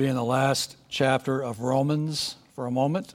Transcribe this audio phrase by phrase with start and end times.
[0.00, 3.14] Be in the last chapter of Romans for a moment.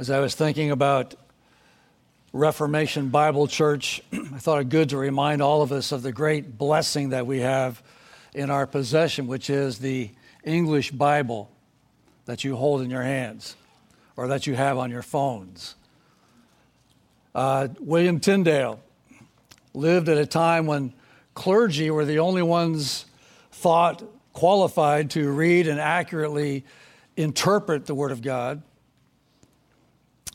[0.00, 1.14] As I was thinking about
[2.32, 6.58] Reformation Bible Church, I thought it good to remind all of us of the great
[6.58, 7.80] blessing that we have
[8.34, 10.10] in our possession, which is the
[10.42, 11.52] English Bible
[12.24, 13.54] that you hold in your hands
[14.18, 15.76] or that you have on your phones.
[17.36, 18.80] Uh, William Tyndale
[19.74, 20.92] lived at a time when
[21.34, 23.06] clergy were the only ones
[23.52, 24.02] thought
[24.32, 26.64] qualified to read and accurately
[27.16, 28.60] interpret the Word of God.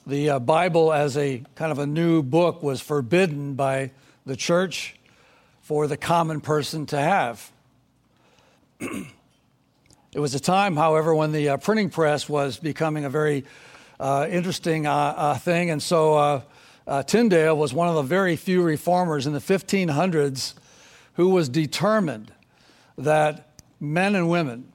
[0.08, 3.92] The uh, Bible, as a kind of a new book, was forbidden by
[4.26, 4.96] the church
[5.60, 7.52] for the common person to have.
[8.80, 9.10] it
[10.16, 13.44] was a time, however, when the uh, printing press was becoming a very
[14.00, 15.70] uh, interesting uh, uh, thing.
[15.70, 16.44] And so
[17.08, 20.54] Tyndale was one of the very few reformers in the 1500s
[21.14, 22.32] who was determined
[22.98, 24.72] that men and women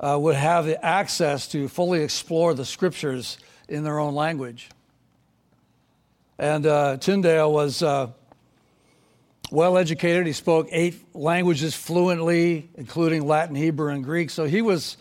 [0.00, 4.68] uh, would have the access to fully explore the scriptures in their own language.
[6.38, 8.08] And uh, Tyndale was uh,
[9.50, 10.26] well educated.
[10.26, 14.30] He spoke eight languages fluently, including Latin, Hebrew, and Greek.
[14.30, 14.96] So he was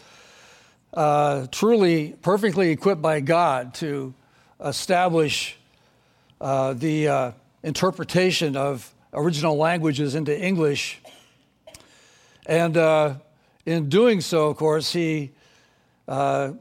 [0.94, 4.14] uh, truly perfectly equipped by God to
[4.64, 5.58] establish
[6.40, 7.32] uh, the uh,
[7.64, 11.02] interpretation of original languages into English.
[12.46, 13.16] And uh,
[13.66, 15.32] in doing so, of course, he
[16.08, 16.54] uh,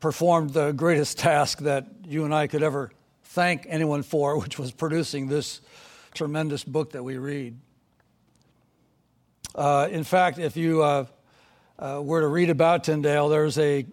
[0.00, 2.90] performed the greatest task that you and I could ever
[3.22, 5.60] thank anyone for, which was producing this
[6.14, 7.56] tremendous book that we read.
[9.54, 11.06] Uh, in fact, if you
[11.80, 13.86] uh, were to read about Tyndale, there's a,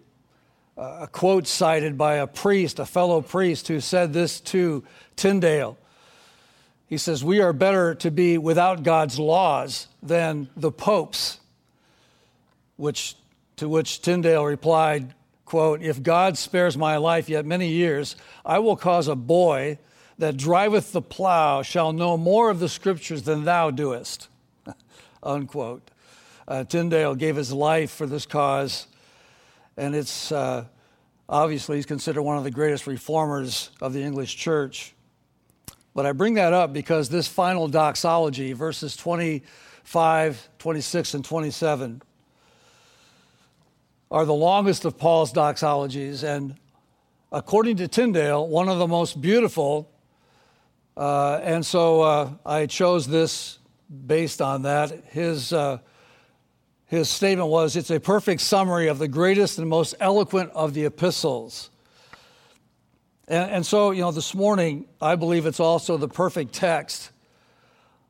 [0.76, 4.84] a quote cited by a priest, a fellow priest, who said this to
[5.16, 5.78] Tyndale.
[6.86, 11.40] He says, We are better to be without God's laws than the popes.
[12.76, 13.16] Which,
[13.56, 18.76] to which Tyndale replied, quote, If God spares my life yet many years, I will
[18.76, 19.78] cause a boy
[20.18, 24.28] that driveth the plow shall know more of the scriptures than thou doest.
[25.22, 25.90] Unquote.
[26.48, 28.86] Uh, Tyndale gave his life for this cause,
[29.76, 30.64] and it's uh,
[31.28, 34.94] obviously he's considered one of the greatest reformers of the English church.
[35.94, 42.00] But I bring that up because this final doxology, verses 25, 26, and 27,
[44.10, 46.56] are the longest of Paul's doxologies, and
[47.30, 49.90] according to Tyndale, one of the most beautiful.
[50.96, 53.58] Uh, and so uh, I chose this
[54.06, 54.90] based on that.
[55.10, 55.80] His uh,
[56.88, 60.86] his statement was it's a perfect summary of the greatest and most eloquent of the
[60.86, 61.70] epistles.
[63.28, 67.10] And, and, so, you know, this morning, I believe it's also the perfect text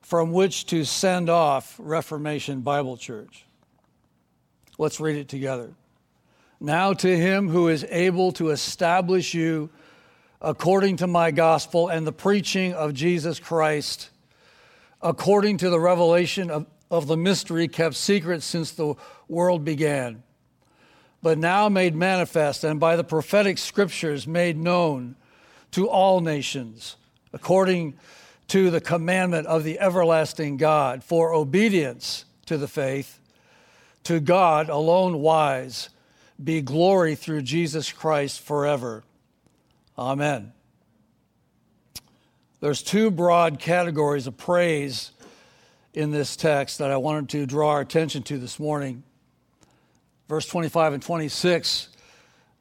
[0.01, 3.45] from which to send off Reformation Bible Church.
[4.79, 5.73] Let's read it together.
[6.61, 9.71] Now, to him who is able to establish you
[10.41, 14.11] according to my gospel and the preaching of Jesus Christ,
[15.03, 18.95] according to the revelation of of the mystery kept secret since the
[19.29, 20.23] world began,
[21.23, 25.17] but now made manifest and by the prophetic scriptures made known
[25.73, 26.97] to all nations,
[27.33, 27.95] according
[28.49, 33.21] to the commandment of the everlasting God, for obedience to the faith,
[34.05, 35.91] to God alone wise,
[36.43, 39.05] be glory through Jesus Christ forever.
[39.99, 40.53] Amen.
[42.61, 45.13] There's two broad categories of praise
[45.99, 49.03] in this text that I wanted to draw our attention to this morning.
[50.29, 51.89] Verse 25 and 26,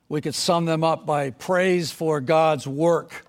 [0.10, 3.28] we could sum them up by praise for God's work.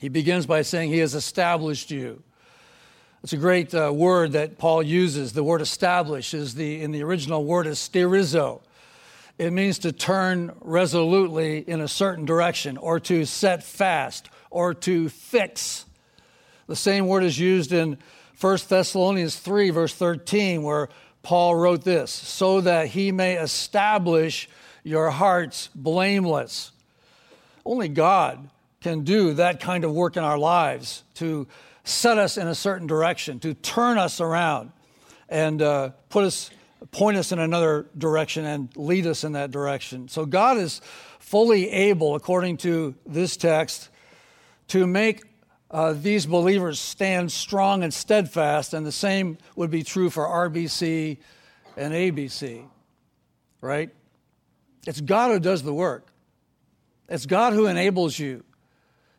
[0.00, 2.22] He begins by saying, He has established you.
[3.22, 5.34] It's a great uh, word that Paul uses.
[5.34, 8.62] The word establish is the, in the original word is sterizo.
[9.36, 15.10] It means to turn resolutely in a certain direction or to set fast or to
[15.10, 15.84] fix.
[16.66, 17.98] The same word is used in
[18.40, 20.88] 1 Thessalonians 3, verse 13, where
[21.22, 24.48] Paul wrote this so that he may establish
[24.84, 26.72] your hearts blameless.
[27.64, 28.50] Only God
[28.80, 31.48] can do that kind of work in our lives to
[31.82, 34.70] set us in a certain direction, to turn us around
[35.28, 36.50] and uh, put us,
[36.90, 40.08] point us in another direction and lead us in that direction.
[40.08, 40.80] So God is
[41.18, 43.88] fully able, according to this text,
[44.68, 45.24] to make
[45.76, 51.18] uh, these believers stand strong and steadfast, and the same would be true for RBC
[51.76, 52.64] and ABC,
[53.60, 53.90] right?
[54.86, 56.06] It's God who does the work.
[57.10, 58.42] It's God who enables you.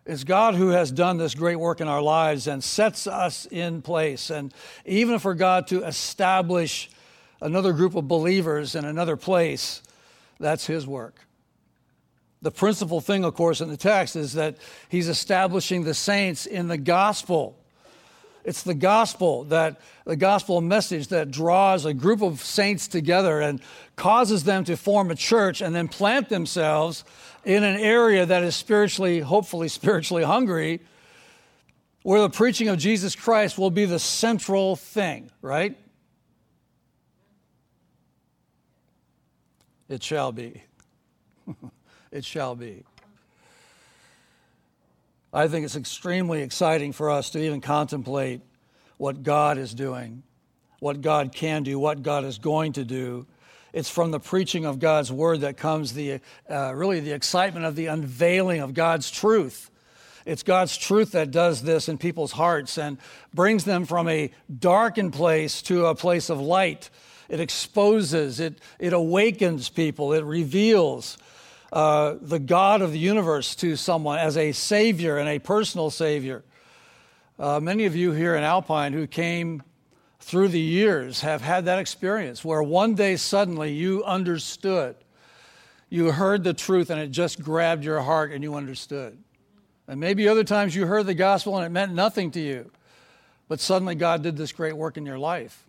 [0.04, 3.84] It's God who has done this great work in our lives and sets us in
[3.84, 4.32] place.
[4.32, 4.52] And
[4.84, 6.90] even for God to establish
[7.40, 9.84] another group of believers in another place,
[10.40, 11.27] that's His work.
[12.42, 14.58] The principal thing, of course, in the text is that
[14.90, 17.58] he's establishing the saints in the gospel.
[18.44, 23.60] It's the gospel that the gospel message that draws a group of saints together and
[23.96, 27.04] causes them to form a church and then plant themselves
[27.44, 30.80] in an area that is spiritually, hopefully spiritually hungry,
[32.04, 35.76] where the preaching of Jesus Christ will be the central thing, right?
[39.90, 40.64] It shall be.
[42.12, 42.84] it shall be.
[45.34, 48.42] I think it's extremely exciting for us to even contemplate
[48.98, 50.24] what God is doing,
[50.80, 53.28] what God can do, what God is going to do.
[53.74, 57.76] It's from the preaching of God's word that comes the uh, really the excitement of
[57.76, 59.70] the unveiling of God's truth.
[60.26, 62.98] It's God's truth that does this in people's hearts and
[63.34, 66.90] brings them from a darkened place to a place of light.
[67.30, 71.18] It exposes, it, it awakens people, it reveals
[71.72, 76.44] uh, the God of the universe to someone as a savior and a personal savior.
[77.40, 79.62] Uh, many of you here in Alpine who came
[80.20, 84.96] through the years have had that experience where one day suddenly you understood.
[85.90, 89.18] You heard the truth and it just grabbed your heart and you understood.
[89.88, 92.72] And maybe other times you heard the gospel and it meant nothing to you.
[93.48, 95.66] But suddenly God did this great work in your life.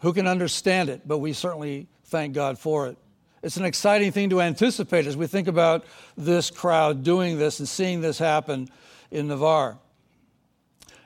[0.00, 1.06] Who can understand it?
[1.06, 2.96] But we certainly thank God for it.
[3.42, 5.84] It's an exciting thing to anticipate as we think about
[6.16, 8.68] this crowd doing this and seeing this happen
[9.10, 9.78] in Navarre.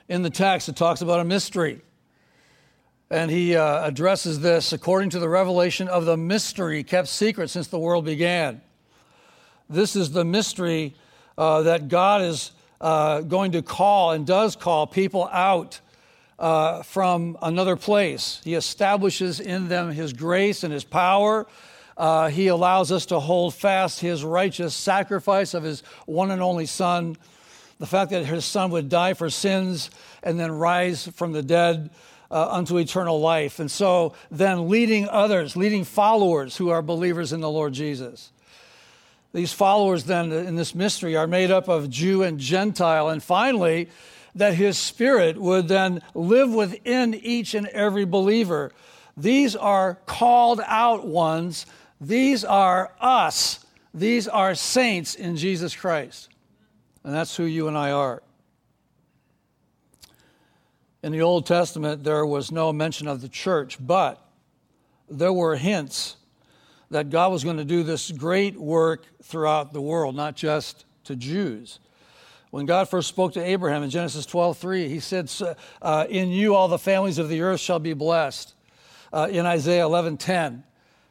[0.07, 1.81] In the text, it talks about a mystery.
[3.09, 7.67] And he uh, addresses this according to the revelation of the mystery kept secret since
[7.67, 8.61] the world began.
[9.67, 10.93] This is the mystery
[11.39, 15.79] uh, that God is uh, going to call and does call people out
[16.37, 18.41] uh, from another place.
[18.43, 21.47] He establishes in them his grace and his power
[21.97, 26.67] uh, he allows us to hold fast his righteous sacrifice of his one and only
[26.67, 27.17] Son.
[27.79, 29.89] The fact that his Son would die for sins
[30.23, 31.89] and then rise from the dead
[32.29, 33.59] uh, unto eternal life.
[33.59, 38.31] And so then leading others, leading followers who are believers in the Lord Jesus.
[39.33, 43.09] These followers, then, in this mystery, are made up of Jew and Gentile.
[43.09, 43.89] And finally,
[44.35, 48.71] that his spirit would then live within each and every believer.
[49.15, 51.65] These are called out ones
[51.99, 53.65] these are us.
[53.93, 56.29] These are saints in Jesus Christ.
[57.03, 58.21] And that's who you and I are.
[61.01, 64.23] In the Old Testament, there was no mention of the church, but
[65.09, 66.17] there were hints
[66.91, 71.15] that God was going to do this great work throughout the world, not just to
[71.15, 71.79] Jews.
[72.49, 75.31] When God first spoke to Abraham in Genesis 12:3, he said,
[75.81, 78.53] uh, "In you all the families of the earth shall be blessed."
[79.11, 80.63] Uh, in Isaiah 11:10,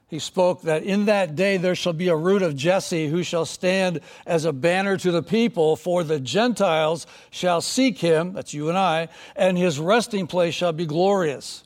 [0.09, 3.45] he spoke that in that day there shall be a root of Jesse who shall
[3.45, 8.69] stand as a banner to the people, for the Gentiles shall seek him, that's you
[8.69, 11.65] and I, and his resting place shall be glorious.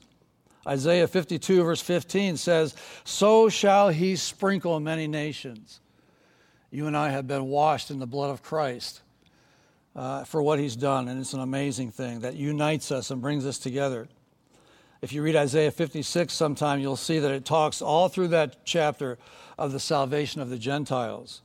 [0.67, 5.81] Isaiah 52, verse 15 says, So shall he sprinkle many nations.
[6.71, 9.03] You and I have been washed in the blood of Christ
[9.95, 13.45] uh, for what he's done, and it's an amazing thing that unites us and brings
[13.45, 14.09] us together.
[15.03, 19.17] If you read Isaiah 56 sometime, you'll see that it talks all through that chapter
[19.59, 21.41] of the salvation of the Gentiles.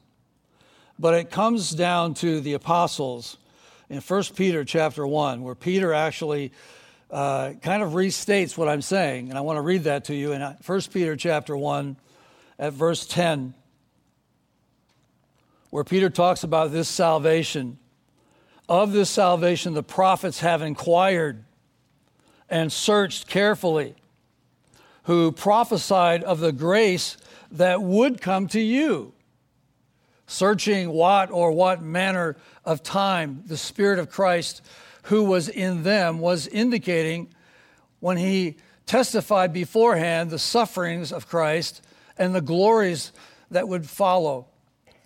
[1.00, 3.38] But it comes down to the apostles
[3.90, 6.52] in 1 Peter chapter 1, where Peter actually
[7.10, 10.34] uh, kind of restates what I'm saying, and I want to read that to you
[10.34, 11.96] in 1 Peter chapter 1
[12.60, 13.54] at verse 10,
[15.70, 17.78] where Peter talks about this salvation.
[18.68, 21.46] Of this salvation, the prophets have inquired
[22.50, 23.96] and searched carefully,
[25.04, 27.18] who prophesied of the grace
[27.52, 29.14] that would come to you,
[30.28, 34.62] searching what or what manner of time the Spirit of Christ
[35.04, 37.28] who was in them was indicating
[38.00, 41.82] when he testified beforehand the sufferings of Christ
[42.18, 43.12] and the glories
[43.52, 44.48] that would follow.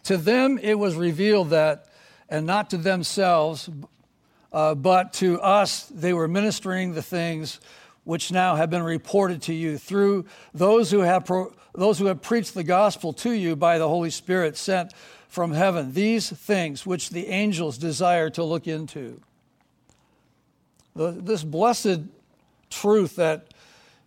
[0.03, 1.85] To them it was revealed that,
[2.29, 3.69] and not to themselves,
[4.51, 7.59] uh, but to us they were ministering the things
[8.03, 12.21] which now have been reported to you through those who have pro- those who have
[12.21, 14.91] preached the gospel to you by the Holy Spirit sent
[15.27, 15.93] from heaven.
[15.93, 19.21] These things which the angels desire to look into
[20.95, 22.01] this blessed
[22.69, 23.53] truth that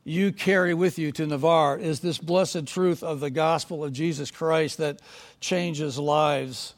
[0.04, 4.30] you carry with you to Navarre is this blessed truth of the gospel of Jesus
[4.30, 5.00] Christ that
[5.40, 6.74] changes lives.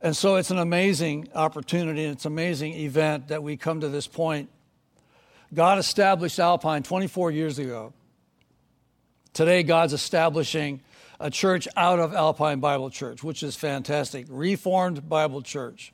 [0.00, 3.88] And so it's an amazing opportunity, and it's an amazing event that we come to
[3.88, 4.48] this point.
[5.52, 7.92] God established Alpine 24 years ago.
[9.32, 10.82] Today, God's establishing
[11.18, 14.26] a church out of Alpine Bible Church, which is fantastic.
[14.28, 15.92] Reformed Bible Church.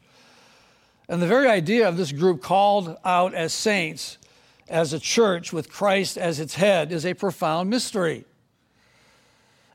[1.08, 4.18] And the very idea of this group called out as saints,
[4.68, 8.24] as a church with Christ as its head, is a profound mystery.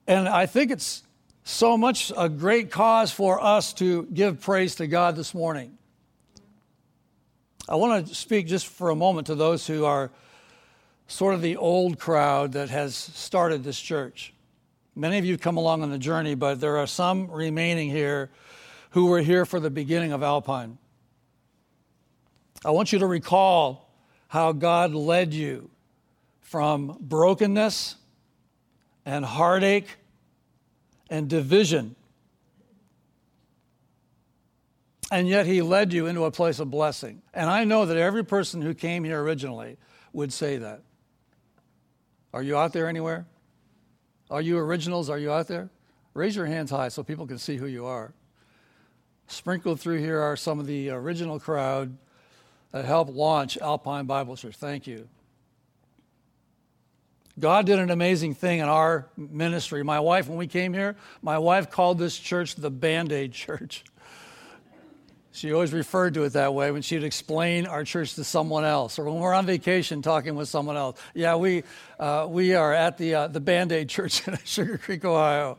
[0.07, 1.03] And I think it's
[1.49, 5.77] so much a great cause for us to give praise to God this morning.
[7.67, 10.11] I want to speak just for a moment to those who are
[11.07, 14.31] sort of the old crowd that has started this church.
[14.95, 18.29] Many of you come along on the journey, but there are some remaining here
[18.91, 20.77] who were here for the beginning of Alpine.
[22.63, 23.89] I want you to recall
[24.27, 25.71] how God led you
[26.41, 27.95] from brokenness
[29.03, 29.87] and heartache
[31.09, 31.95] and division.
[35.11, 37.21] And yet he led you into a place of blessing.
[37.33, 39.77] And I know that every person who came here originally
[40.13, 40.81] would say that.
[42.33, 43.25] Are you out there anywhere?
[44.29, 45.09] Are you originals?
[45.09, 45.69] Are you out there?
[46.13, 48.13] Raise your hands high so people can see who you are.
[49.27, 51.97] Sprinkled through here are some of the original crowd
[52.71, 54.55] that helped launch Alpine Bible Church.
[54.55, 55.07] Thank you.
[57.39, 59.83] God did an amazing thing in our ministry.
[59.83, 63.83] My wife, when we came here, my wife called this church the Band Aid Church.
[65.31, 68.99] She always referred to it that way when she'd explain our church to someone else,
[68.99, 70.99] or when we're on vacation talking with someone else.
[71.13, 71.63] Yeah, we,
[71.97, 75.57] uh, we are at the, uh, the Band Aid Church in Sugar Creek, Ohio.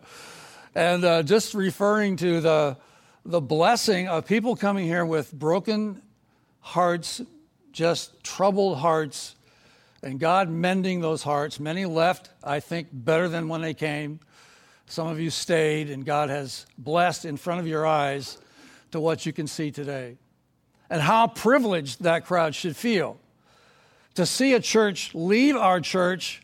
[0.75, 2.77] And uh, just referring to the,
[3.25, 6.03] the blessing of people coming here with broken
[6.61, 7.23] hearts,
[7.73, 9.35] just troubled hearts,
[10.03, 11.61] and God mending those hearts.
[11.61, 14.21] Many left, I think, better than when they came.
[14.87, 18.39] Some of you stayed, and God has blessed in front of your eyes
[18.93, 20.17] to what you can see today.
[20.89, 23.19] And how privileged that crowd should feel
[24.15, 26.43] to see a church leave our church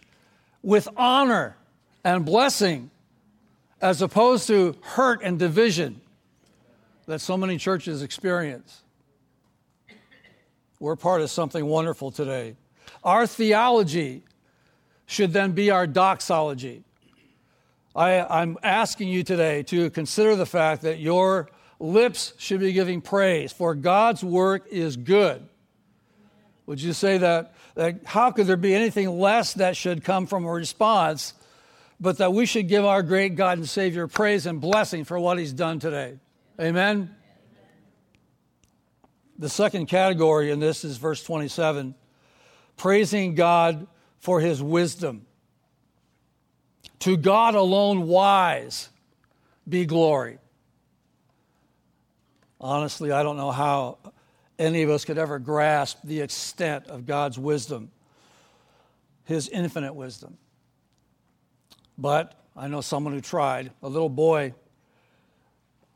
[0.62, 1.56] with honor
[2.04, 2.90] and blessing
[3.80, 6.00] as opposed to hurt and division
[7.06, 8.82] that so many churches experience.
[10.78, 12.56] We're part of something wonderful today.
[13.06, 14.24] Our theology
[15.06, 16.82] should then be our doxology.
[17.94, 21.48] I, am asking you today to consider the fact that your
[21.78, 25.48] lips should be giving praise, for God's work is good.
[26.66, 28.00] Would you say that, that?
[28.04, 31.32] How could there be anything less that should come from a response,
[32.00, 35.38] but that we should give our great God and Savior praise and blessing for what
[35.38, 36.18] He's done today?
[36.60, 37.14] Amen.
[39.38, 41.94] The second category in this is verse 27
[42.76, 43.86] praising God
[44.18, 45.26] for his wisdom.
[47.00, 48.88] To God alone wise
[49.68, 50.38] be glory.
[52.60, 53.98] Honestly, I don't know how
[54.58, 57.90] any of us could ever grasp the extent of God's wisdom,
[59.24, 60.38] his infinite wisdom.
[61.98, 63.70] But I know someone who tried.
[63.82, 64.54] A little boy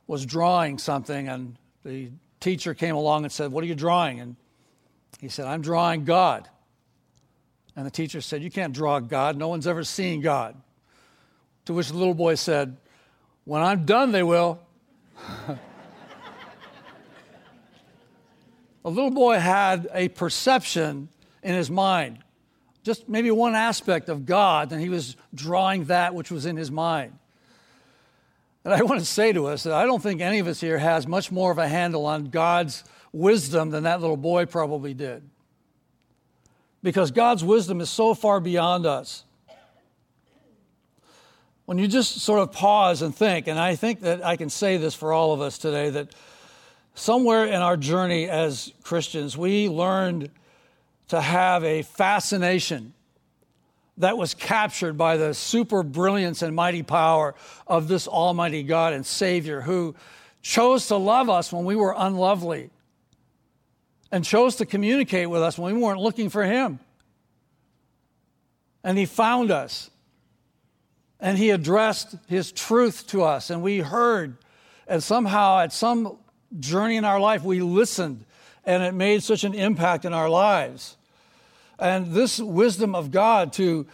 [0.06, 2.10] was drawing something, and the
[2.40, 4.20] teacher came along and said, What are you drawing?
[4.20, 4.36] And
[5.18, 6.48] he said, I'm drawing God.
[7.80, 9.38] And the teacher said, You can't draw God.
[9.38, 10.54] No one's ever seen God.
[11.64, 12.76] To which the little boy said,
[13.44, 14.60] When I'm done, they will.
[15.46, 15.56] the
[18.84, 21.08] little boy had a perception
[21.42, 22.18] in his mind,
[22.82, 26.70] just maybe one aspect of God, and he was drawing that which was in his
[26.70, 27.18] mind.
[28.62, 30.76] And I want to say to us that I don't think any of us here
[30.76, 35.22] has much more of a handle on God's wisdom than that little boy probably did.
[36.82, 39.24] Because God's wisdom is so far beyond us.
[41.66, 44.76] When you just sort of pause and think, and I think that I can say
[44.76, 46.14] this for all of us today, that
[46.94, 50.30] somewhere in our journey as Christians, we learned
[51.08, 52.92] to have a fascination
[53.98, 57.34] that was captured by the super brilliance and mighty power
[57.66, 59.94] of this Almighty God and Savior who
[60.42, 62.70] chose to love us when we were unlovely
[64.12, 66.80] and chose to communicate with us when we weren't looking for Him.
[68.82, 69.90] And He found us
[71.20, 74.36] and He addressed His truth to us, and we heard.
[74.86, 76.18] And somehow, at some
[76.58, 78.24] journey in our life, we listened,
[78.64, 80.96] and it made such an impact in our lives.
[81.78, 83.86] And this wisdom of God to,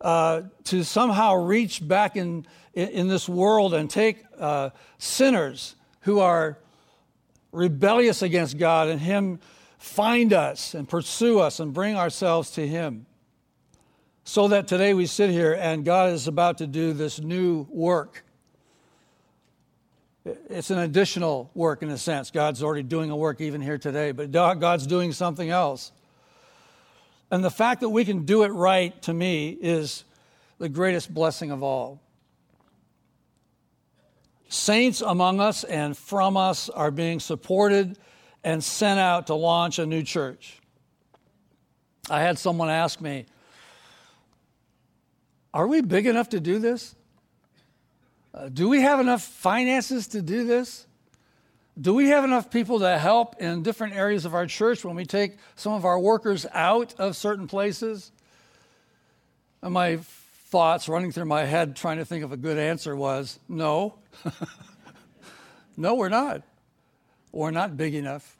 [0.00, 6.58] uh, to somehow reach back in, in, this world and take uh, sinners who are
[7.50, 9.40] rebellious against God and Him
[9.82, 13.04] find us and pursue us and bring ourselves to Him.
[14.24, 18.24] So that today we sit here and God is about to do this new work.
[20.24, 22.30] It's an additional work in a sense.
[22.30, 25.90] God's already doing a work even here today, but God's doing something else.
[27.32, 30.04] And the fact that we can do it right, to me, is
[30.58, 32.00] the greatest blessing of all.
[34.48, 37.98] Saints among us and from us are being supported
[38.44, 40.58] and sent out to launch a new church.
[42.10, 43.26] I had someone ask me,
[45.54, 46.94] Are we big enough to do this?
[48.34, 50.86] Uh, do we have enough finances to do this?
[51.80, 55.06] Do we have enough people to help in different areas of our church when we
[55.06, 58.12] take some of our workers out of certain places?
[59.62, 63.38] And my thoughts running through my head trying to think of a good answer was
[63.48, 63.94] no.
[65.76, 66.42] no, we're not.
[67.32, 68.36] We're not big enough.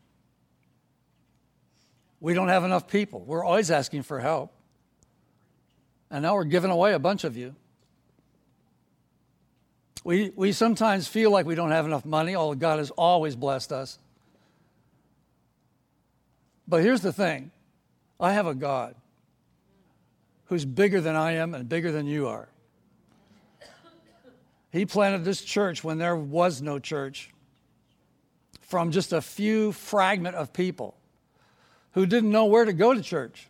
[2.20, 3.20] We don't have enough people.
[3.20, 4.52] We're always asking for help.
[6.10, 7.56] And now we're giving away a bunch of you.
[10.04, 13.72] We, we sometimes feel like we don't have enough money, although God has always blessed
[13.72, 13.98] us.
[16.68, 17.50] But here's the thing
[18.20, 18.94] I have a God
[20.46, 22.48] who's bigger than I am and bigger than you are.
[24.70, 27.30] He planted this church when there was no church
[28.72, 30.96] from just a few fragment of people
[31.90, 33.46] who didn't know where to go to church.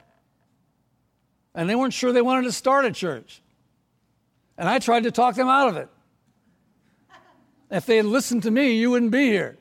[1.54, 3.40] And they weren't sure they wanted to start a church.
[4.58, 5.88] And I tried to talk them out of it.
[7.70, 9.58] If they had listened to me, you wouldn't be here.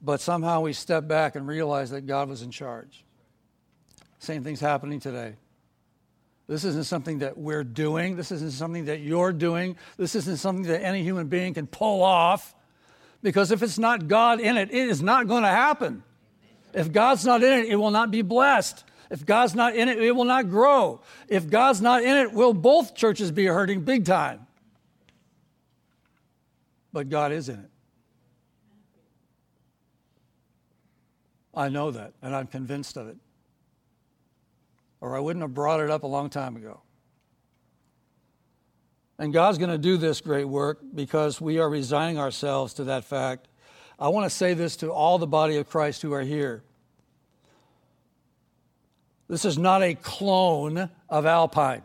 [0.00, 3.04] but somehow we stepped back and realized that God was in charge.
[4.20, 5.34] Same thing's happening today.
[6.50, 8.16] This isn't something that we're doing.
[8.16, 9.76] This isn't something that you're doing.
[9.96, 12.56] This isn't something that any human being can pull off.
[13.22, 16.02] Because if it's not God in it, it is not going to happen.
[16.74, 18.82] If God's not in it, it will not be blessed.
[19.10, 21.02] If God's not in it, it will not grow.
[21.28, 24.48] If God's not in it, will both churches be hurting big time?
[26.92, 27.70] But God is in it.
[31.54, 33.18] I know that, and I'm convinced of it.
[35.00, 36.80] Or I wouldn't have brought it up a long time ago.
[39.18, 43.04] And God's going to do this great work because we are resigning ourselves to that
[43.04, 43.48] fact.
[43.98, 46.62] I want to say this to all the body of Christ who are here.
[49.28, 51.82] This is not a clone of Alpine.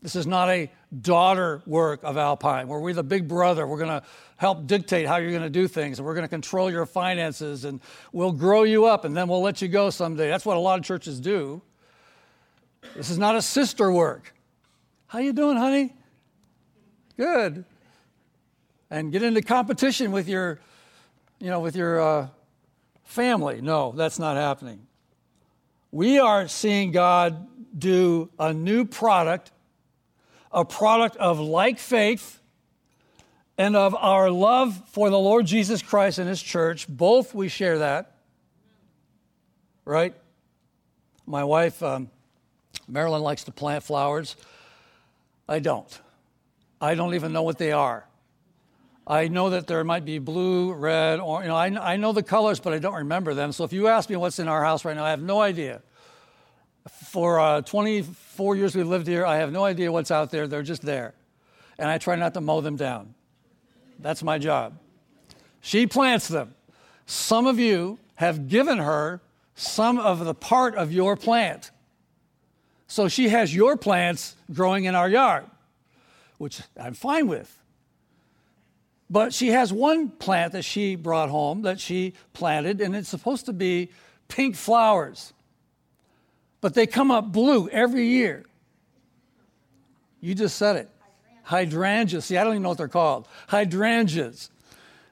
[0.00, 0.70] This is not a
[1.00, 3.66] daughter work of Alpine, where we're the big brother.
[3.66, 6.28] We're going to help dictate how you're going to do things, and we're going to
[6.28, 7.80] control your finances, and
[8.12, 10.28] we'll grow you up, and then we'll let you go someday.
[10.28, 11.62] That's what a lot of churches do.
[12.96, 14.34] This is not a sister work.
[15.06, 15.94] How you doing, honey?
[17.16, 17.64] Good.
[18.90, 20.60] And get into competition with your,
[21.38, 22.28] you know, with your uh,
[23.04, 23.60] family.
[23.60, 24.86] No, that's not happening
[25.94, 27.46] we are seeing God
[27.78, 29.52] do a new product,
[30.54, 32.40] a product of like faith
[33.58, 36.88] and of our love for the Lord Jesus Christ and His church.
[36.88, 38.16] Both we share that,
[39.84, 40.14] right?
[41.26, 42.10] My wife, um,
[42.88, 44.36] Marilyn, likes to plant flowers.
[45.48, 46.00] I don't.
[46.80, 48.06] I don't even know what they are.
[49.06, 52.22] I know that there might be blue, red, or, you know, I, I know the
[52.22, 53.52] colors, but I don't remember them.
[53.52, 55.82] So if you ask me what's in our house right now, I have no idea.
[56.88, 60.46] For uh, 24 years we've lived here, I have no idea what's out there.
[60.46, 61.14] They're just there.
[61.78, 63.14] And I try not to mow them down.
[63.98, 64.78] That's my job.
[65.60, 66.54] She plants them.
[67.06, 69.20] Some of you have given her
[69.54, 71.70] some of the part of your plant.
[72.86, 75.44] So she has your plants growing in our yard,
[76.38, 77.60] which I'm fine with.
[79.10, 83.46] But she has one plant that she brought home that she planted, and it's supposed
[83.46, 83.90] to be
[84.28, 85.33] pink flowers.
[86.64, 88.46] But they come up blue every year.
[90.22, 90.88] You just said it.
[91.42, 92.24] Hydrangeas.
[92.24, 93.28] See, I don't even know what they're called.
[93.48, 94.48] Hydrangeas.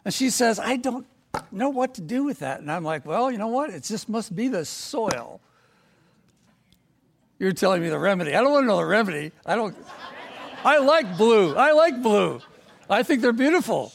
[0.03, 1.07] And she says, I don't
[1.51, 2.61] know what to do with that.
[2.61, 3.69] And I'm like, well, you know what?
[3.69, 5.43] It just must be the soil.
[7.38, 8.35] You're telling me the remedy.
[8.35, 9.33] I don't want to know the remedy.
[9.45, 9.77] I don't.
[10.65, 11.55] I like blue.
[11.55, 12.41] I like blue.
[12.88, 13.93] I think they're beautiful.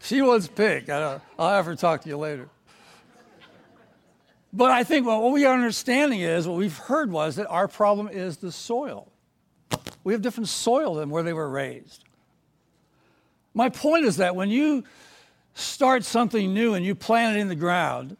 [0.00, 0.88] She wants pink.
[0.88, 2.48] I will have her talk to you later.
[4.52, 7.68] But I think well, what we are understanding is what we've heard was that our
[7.68, 9.10] problem is the soil.
[10.04, 12.04] We have different soil than where they were raised.
[13.54, 14.84] My point is that when you
[15.54, 18.16] start something new and you plant it in the ground,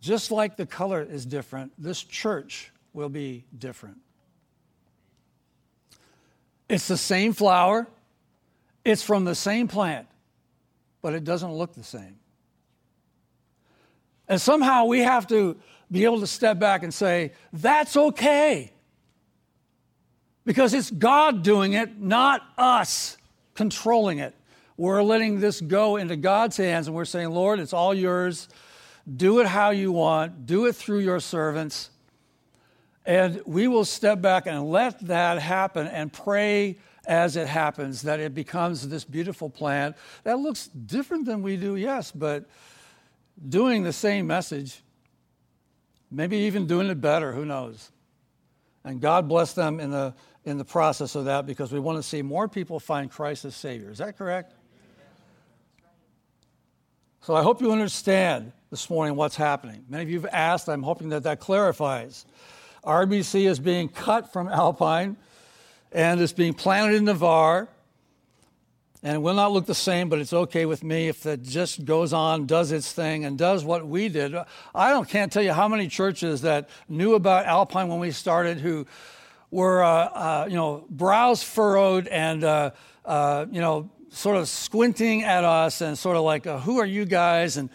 [0.00, 3.98] just like the color is different, this church will be different.
[6.68, 7.86] It's the same flower,
[8.84, 10.06] it's from the same plant,
[11.02, 12.16] but it doesn't look the same.
[14.30, 15.56] And somehow we have to
[15.90, 18.72] be able to step back and say, that's okay.
[20.44, 23.16] Because it's God doing it, not us
[23.54, 24.32] controlling it.
[24.76, 28.48] We're letting this go into God's hands and we're saying, Lord, it's all yours.
[29.16, 31.90] Do it how you want, do it through your servants.
[33.04, 38.20] And we will step back and let that happen and pray as it happens that
[38.20, 42.48] it becomes this beautiful plant that looks different than we do, yes, but
[43.48, 44.82] doing the same message,
[46.10, 47.90] maybe even doing it better, who knows?
[48.84, 52.02] And God bless them in the, in the process of that because we want to
[52.02, 53.90] see more people find Christ as Savior.
[53.90, 54.54] Is that correct?
[57.22, 59.84] So I hope you understand this morning what's happening.
[59.88, 62.24] Many of you have asked, I'm hoping that that clarifies.
[62.82, 65.18] RBC is being cut from Alpine
[65.92, 67.68] and it's being planted in Navarre
[69.02, 71.84] and it will not look the same, but it's okay with me if it just
[71.84, 74.34] goes on, does its thing, and does what we did.
[74.74, 78.58] I don't can't tell you how many churches that knew about Alpine when we started
[78.58, 78.86] who
[79.50, 82.70] were, uh, uh, you know, brows furrowed and, uh,
[83.04, 86.86] uh you know, sort of squinting at us and sort of like, uh, who are
[86.86, 87.56] you guys?
[87.56, 87.70] And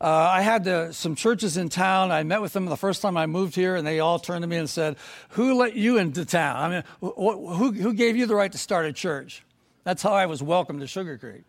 [0.00, 2.10] uh, I had to, some churches in town.
[2.10, 4.48] I met with them the first time I moved here, and they all turned to
[4.48, 4.96] me and said,
[5.30, 6.56] "Who let you into town?
[6.56, 9.44] I mean, wh- who, who gave you the right to start a church?"
[9.84, 11.42] That's how I was welcomed to Sugar Creek.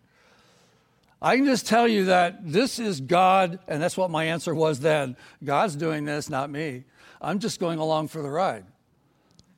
[1.21, 4.79] I can just tell you that this is God, and that's what my answer was
[4.79, 5.15] then.
[5.43, 6.85] God's doing this, not me.
[7.21, 8.65] I'm just going along for the ride.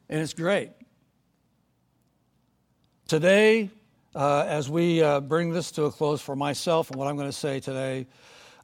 [0.10, 0.72] And it's great.
[3.08, 3.70] Today,
[4.14, 7.30] uh, as we uh, bring this to a close for myself and what I'm going
[7.30, 8.08] to say today,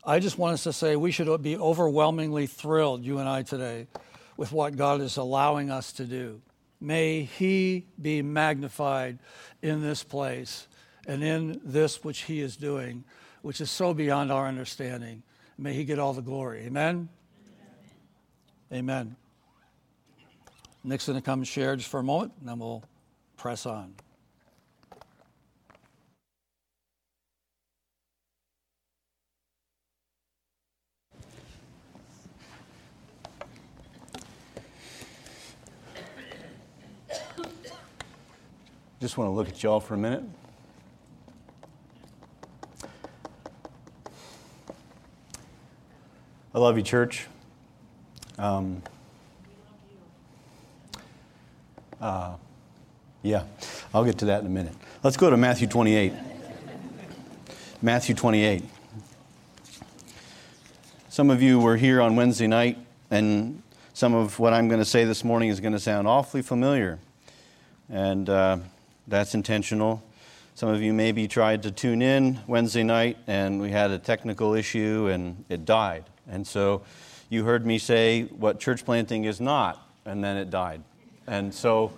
[0.04, 3.88] I just want us to say we should be overwhelmingly thrilled, you and I today,
[4.36, 6.41] with what God is allowing us to do.
[6.82, 9.20] May He be magnified
[9.62, 10.68] in this place
[11.08, 13.04] and in this which He is doing,
[13.42, 15.24] which is so beyond our understanding.
[15.58, 16.62] May He get all the glory.
[16.65, 17.10] Amen?
[18.72, 18.80] Amen.
[18.80, 19.15] Amen.
[20.84, 22.84] Nick's going to come share just for a moment, and then we'll
[23.36, 23.94] press on.
[39.01, 40.23] Just want to look at y'all for a minute.
[46.53, 47.27] I love you, church.
[48.38, 48.83] Um,
[52.01, 52.33] uh,
[53.23, 53.43] yeah,
[53.93, 54.73] I'll get to that in a minute.
[55.01, 56.12] Let's go to Matthew 28.
[57.81, 58.65] Matthew 28.
[61.07, 62.77] Some of you were here on Wednesday night,
[63.09, 66.41] and some of what I'm going to say this morning is going to sound awfully
[66.41, 66.99] familiar.
[67.89, 68.57] And uh,
[69.10, 70.04] that's intentional.
[70.54, 74.54] Some of you maybe tried to tune in Wednesday night and we had a technical
[74.54, 76.06] issue and it died.
[76.30, 76.84] And so
[77.30, 80.84] you heard me say what church planting is not, and then it died.
[81.26, 81.91] And so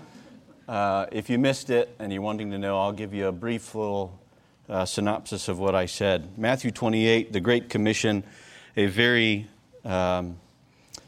[0.67, 3.75] uh, if you missed it and you're wanting to know, I'll give you a brief
[3.75, 4.17] little
[4.69, 6.37] uh, synopsis of what I said.
[6.37, 8.23] Matthew 28, the Great Commission,
[8.77, 9.47] a very
[9.83, 10.37] um,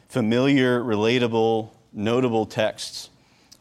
[0.09, 3.09] familiar, relatable, notable texts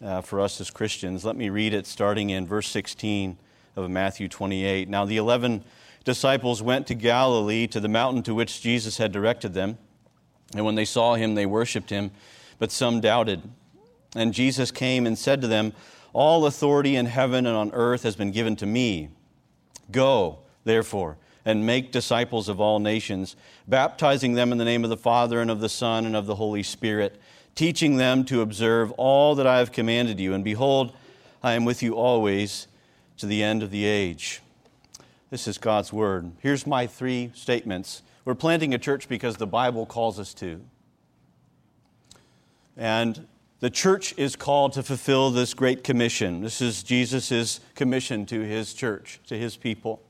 [0.02, 1.24] uh, for us as Christians.
[1.24, 3.36] Let me read it starting in verse 16
[3.76, 4.88] of Matthew 28.
[4.88, 5.64] Now, the eleven
[6.04, 9.78] disciples went to Galilee, to the mountain to which Jesus had directed them.
[10.54, 12.10] And when they saw him, they worshipped him,
[12.58, 13.42] but some doubted.
[14.14, 15.72] And Jesus came and said to them,
[16.12, 19.08] All authority in heaven and on earth has been given to me.
[19.90, 23.36] Go, therefore, and make disciples of all nations,
[23.66, 26.34] baptizing them in the name of the Father and of the Son and of the
[26.34, 27.20] Holy Spirit,
[27.54, 30.34] teaching them to observe all that I have commanded you.
[30.34, 30.94] And behold,
[31.42, 32.66] I am with you always
[33.18, 34.40] to the end of the age.
[35.30, 36.32] This is God's word.
[36.40, 38.02] Here's my three statements.
[38.24, 40.60] We're planting a church because the Bible calls us to.
[42.76, 43.26] And
[43.60, 46.42] the church is called to fulfill this great commission.
[46.42, 50.02] This is Jesus' commission to his church, to his people.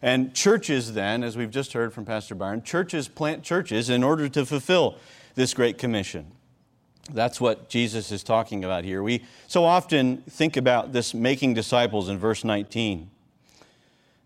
[0.00, 4.28] And churches, then, as we've just heard from Pastor Byron, churches plant churches in order
[4.28, 4.96] to fulfill
[5.34, 6.32] this great commission.
[7.12, 9.02] That's what Jesus is talking about here.
[9.02, 13.10] We so often think about this making disciples in verse 19.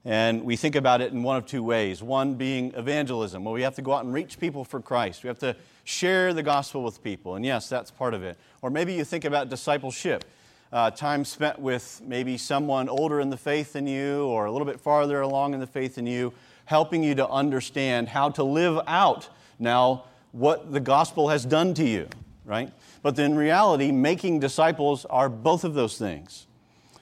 [0.05, 2.03] And we think about it in one of two ways.
[2.03, 5.23] One being evangelism, where we have to go out and reach people for Christ.
[5.23, 7.35] We have to share the gospel with people.
[7.35, 8.39] And yes, that's part of it.
[8.63, 10.25] Or maybe you think about discipleship
[10.73, 14.67] uh, time spent with maybe someone older in the faith than you or a little
[14.67, 16.33] bit farther along in the faith than you,
[16.67, 21.85] helping you to understand how to live out now what the gospel has done to
[21.85, 22.07] you,
[22.49, 22.73] right?
[23.03, 26.47] But in reality, making disciples are both of those things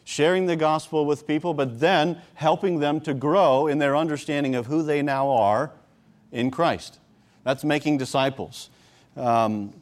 [0.05, 4.67] sharing the gospel with people, but then helping them to grow in their understanding of
[4.67, 5.73] who they now are
[6.31, 7.01] in Christ.
[7.43, 8.71] That's making disciples.
[9.17, 9.75] Um,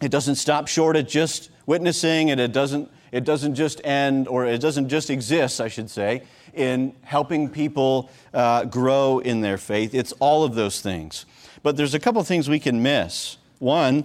[0.00, 4.46] it doesn't stop short at just witnessing, and it doesn't, it doesn't just end, or
[4.46, 6.22] it doesn't just exist, I should say,
[6.52, 9.92] in helping people uh, grow in their faith.
[9.92, 11.26] It's all of those things.
[11.64, 13.38] But there's a couple things we can miss.
[13.58, 14.04] One,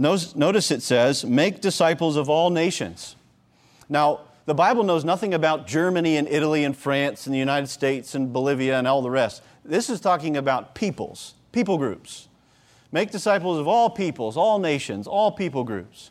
[0.00, 3.16] notice it says, make disciples of all nations.
[3.88, 8.14] Now, the Bible knows nothing about Germany and Italy and France and the United States
[8.14, 9.42] and Bolivia and all the rest.
[9.64, 12.28] This is talking about peoples, people groups.
[12.90, 16.10] Make disciples of all peoples, all nations, all people groups.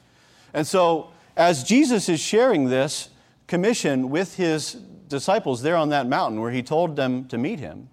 [0.54, 3.10] And so, as Jesus is sharing this
[3.48, 4.74] commission with his
[5.08, 7.90] disciples there on that mountain where he told them to meet him,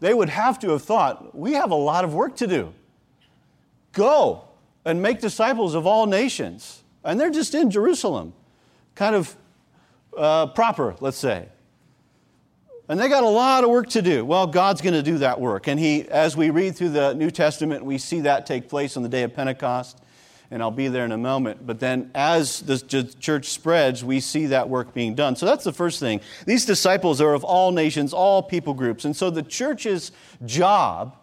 [0.00, 2.74] they would have to have thought, we have a lot of work to do.
[3.92, 4.44] Go
[4.86, 6.82] and make disciples of all nations.
[7.04, 8.32] And they're just in Jerusalem,
[8.94, 9.36] kind of
[10.16, 11.48] uh, proper, let's say.
[12.88, 14.24] And they got a lot of work to do.
[14.24, 15.66] Well, God's going to do that work.
[15.66, 19.02] And he, as we read through the New Testament, we see that take place on
[19.02, 20.00] the day of Pentecost.
[20.52, 21.66] And I'll be there in a moment.
[21.66, 22.78] But then as the
[23.18, 25.34] church spreads, we see that work being done.
[25.34, 26.20] So that's the first thing.
[26.46, 29.04] These disciples are of all nations, all people groups.
[29.04, 30.12] And so the church's
[30.44, 31.16] job,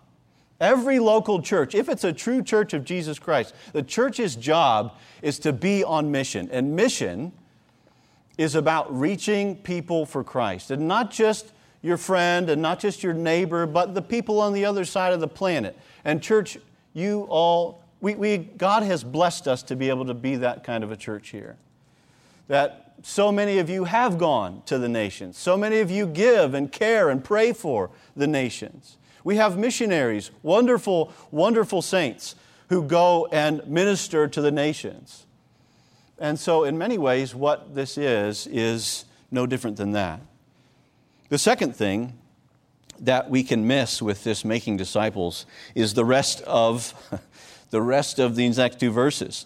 [0.63, 5.37] every local church, if it's a true church of Jesus Christ, the church's job is
[5.39, 6.49] to be on mission.
[6.51, 7.31] And mission
[8.37, 10.71] is about reaching people for Christ.
[10.71, 14.65] And not just your friend and not just your neighbor, but the people on the
[14.65, 15.77] other side of the planet.
[16.03, 16.57] And, church,
[16.93, 20.83] you all, we, we, God has blessed us to be able to be that kind
[20.83, 21.57] of a church here.
[22.47, 26.53] That so many of you have gone to the nations, so many of you give
[26.53, 28.97] and care and pray for the nations.
[29.23, 32.35] We have missionaries, wonderful, wonderful saints
[32.69, 35.25] who go and minister to the nations.
[36.19, 40.21] And so, in many ways, what this is, is no different than that.
[41.29, 42.13] The second thing
[42.99, 46.93] that we can miss with this making disciples is the rest of
[47.69, 49.45] the rest of these next two verses.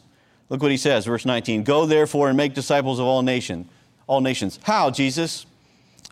[0.49, 1.63] Look what he says, verse 19.
[1.63, 3.67] Go therefore and make disciples of all nation,
[4.05, 4.59] all nations.
[4.63, 5.45] How, Jesus?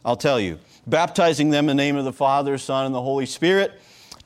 [0.04, 0.60] I'll tell you.
[0.88, 3.74] Baptizing them in the name of the Father, Son, and the Holy Spirit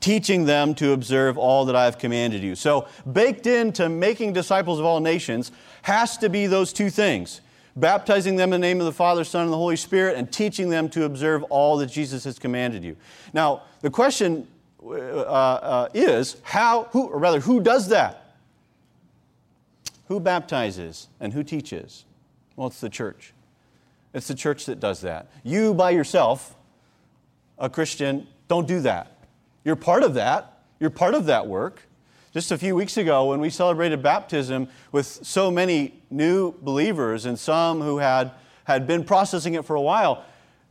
[0.00, 2.54] teaching them to observe all that I have commanded you.
[2.54, 7.42] So, baked into making disciples of all nations has to be those two things
[7.76, 10.68] baptizing them in the name of the Father, Son, and the Holy Spirit, and teaching
[10.68, 12.96] them to observe all that Jesus has commanded you.
[13.32, 14.46] Now, the question
[14.82, 18.34] uh, uh, is how, who, or rather, who does that?
[20.06, 22.04] Who baptizes and who teaches?
[22.56, 23.32] Well, it's the church.
[24.12, 25.30] It's the church that does that.
[25.44, 26.54] You by yourself,
[27.58, 29.18] a Christian, don't do that.
[29.64, 30.62] You're part of that.
[30.80, 31.82] You're part of that work.
[32.32, 37.38] Just a few weeks ago, when we celebrated baptism with so many new believers and
[37.38, 38.32] some who had,
[38.64, 40.24] had been processing it for a while,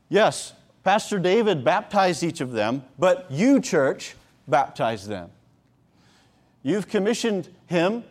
[0.08, 4.16] yes, Pastor David baptized each of them, but you, church,
[4.48, 5.30] baptized them.
[6.64, 8.04] You've commissioned him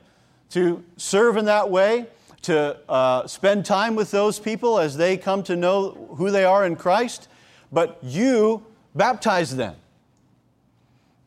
[0.51, 2.07] to serve in that way,
[2.43, 6.65] to uh, spend time with those people as they come to know who they are
[6.65, 7.29] in Christ,
[7.73, 9.75] but you baptize them.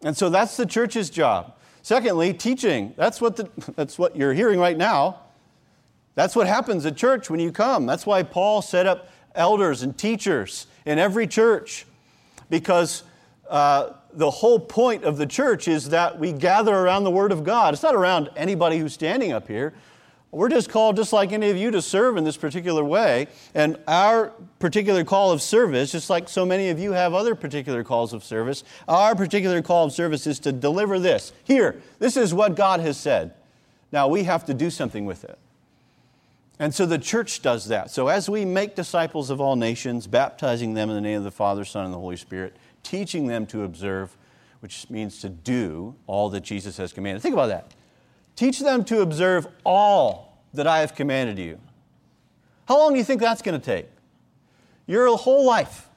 [0.04, 2.94] And so that's the church's job Secondly, teaching.
[2.96, 5.22] That's what, the, that's what you're hearing right now.
[6.16, 7.86] That's what happens at church when you come.
[7.86, 11.86] That's why Paul set up elders and teachers in every church,
[12.50, 13.04] because
[13.50, 17.44] uh, the whole point of the church is that we gather around the Word of
[17.44, 17.74] God.
[17.74, 19.74] It's not around anybody who's standing up here.
[20.32, 23.28] We're just called, just like any of you, to serve in this particular way.
[23.54, 27.84] And our particular call of service, just like so many of you have other particular
[27.84, 31.34] calls of service, our particular call of service is to deliver this.
[31.44, 33.34] Here, this is what God has said.
[33.92, 35.38] Now we have to do something with it.
[36.60, 37.92] And so the church does that.
[37.92, 41.32] So as we make disciples of all nations, baptizing them in the name of the
[41.32, 44.16] Father, Son, and the Holy Spirit, teaching them to observe,
[44.62, 47.22] which means to do all that Jesus has commanded.
[47.22, 47.74] Think about that.
[48.36, 51.60] Teach them to observe all that I have commanded you.
[52.68, 53.88] How long do you think that's going to take?
[54.88, 55.90] Your whole life.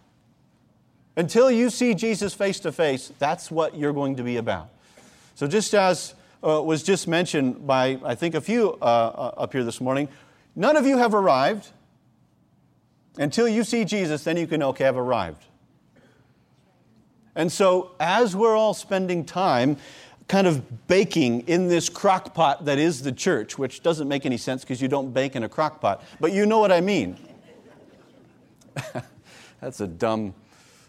[1.17, 4.69] Until you see Jesus face to face, that's what you're going to be about.
[5.37, 9.53] So, just as uh, was just mentioned by, I think, a few uh, uh, up
[9.53, 10.09] here this morning,
[10.57, 11.69] none of you have arrived.
[13.17, 15.45] Until you see Jesus, then you can know, okay, I've arrived.
[17.37, 19.77] And so, as we're all spending time
[20.29, 24.37] kind of baking in this crock pot that is the church, which doesn't make any
[24.37, 27.19] sense because you don't bake in a crock pot, but you know what I mean.
[29.61, 30.35] that's a dumb,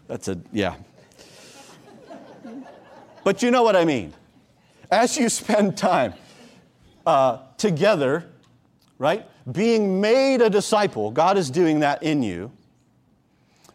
[0.08, 0.76] that's a, yeah.
[3.24, 4.12] but you know what I mean.
[4.90, 6.14] As you spend time
[7.04, 8.24] uh, together,
[8.98, 12.50] right, being made a disciple, God is doing that in you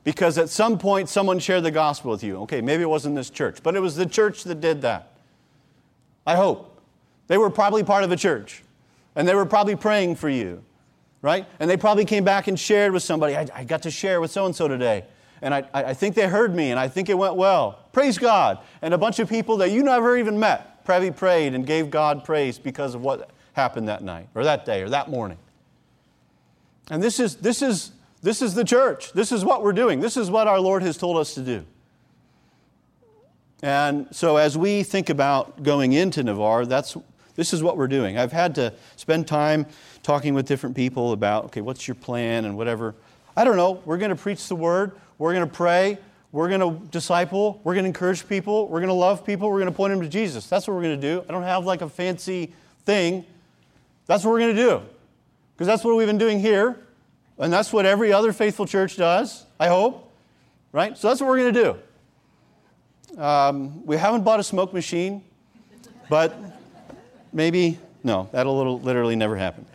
[0.03, 2.37] because at some point someone shared the gospel with you.
[2.41, 5.10] Okay, maybe it wasn't this church, but it was the church that did that.
[6.25, 6.81] I hope.
[7.27, 8.63] They were probably part of a church,
[9.15, 10.63] and they were probably praying for you,
[11.21, 11.45] right?
[11.59, 13.35] And they probably came back and shared with somebody.
[13.35, 15.05] I, I got to share with so and so today,
[15.41, 17.79] and I, I think they heard me, and I think it went well.
[17.93, 18.59] Praise God.
[18.81, 22.23] And a bunch of people that you never even met probably prayed and gave God
[22.23, 25.37] praise because of what happened that night, or that day, or that morning.
[26.89, 29.13] And this is, this is this is the church.
[29.13, 29.99] This is what we're doing.
[29.99, 31.65] This is what our Lord has told us to do.
[33.61, 36.97] And so as we think about going into Navarre, that's
[37.35, 38.17] this is what we're doing.
[38.17, 39.65] I've had to spend time
[40.03, 42.95] talking with different people about, okay, what's your plan and whatever.
[43.35, 43.81] I don't know.
[43.85, 44.91] We're going to preach the word.
[45.17, 45.97] We're going to pray.
[46.31, 47.61] We're going to disciple.
[47.63, 48.67] We're going to encourage people.
[48.67, 49.49] We're going to love people.
[49.49, 50.47] We're going to point them to Jesus.
[50.47, 51.23] That's what we're going to do.
[51.27, 52.53] I don't have like a fancy
[52.85, 53.25] thing.
[54.07, 54.81] That's what we're going to do.
[55.53, 56.79] Because that's what we've been doing here.
[57.37, 60.11] And that's what every other faithful church does, I hope.
[60.71, 60.97] Right?
[60.97, 61.77] So that's what we're going to do.
[63.17, 65.23] Um, we haven't bought a smoke machine,
[66.09, 66.35] but
[67.33, 69.65] maybe, no, that'll literally never happen.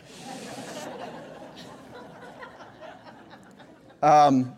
[4.01, 4.55] Um,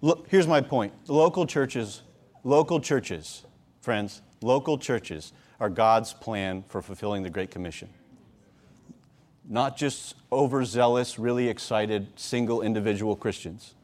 [0.00, 0.92] look, here's my point.
[1.08, 2.02] Local churches,
[2.42, 3.44] local churches,
[3.80, 7.88] friends, local churches are God's plan for fulfilling the Great Commission
[9.48, 13.74] not just overzealous, really excited, single individual Christians.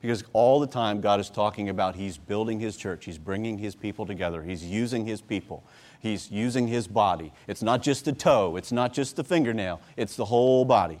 [0.00, 3.74] Because all the time God is talking about He's building His church, He's bringing His
[3.74, 5.64] people together, He's using His people,
[6.00, 7.32] He's using His body.
[7.48, 11.00] It's not just the toe, it's not just the fingernail, it's the whole body.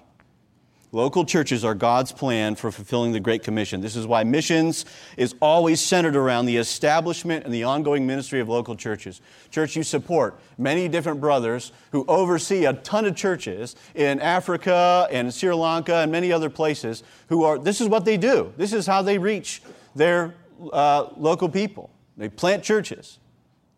[0.92, 3.80] Local churches are God's plan for fulfilling the Great Commission.
[3.80, 4.84] This is why missions
[5.16, 9.20] is always centered around the establishment and the ongoing ministry of local churches.
[9.50, 15.34] Church, you support many different brothers who oversee a ton of churches in Africa and
[15.34, 18.52] Sri Lanka and many other places who are, this is what they do.
[18.56, 19.62] This is how they reach
[19.96, 20.34] their
[20.72, 21.90] uh, local people.
[22.16, 23.18] They plant churches.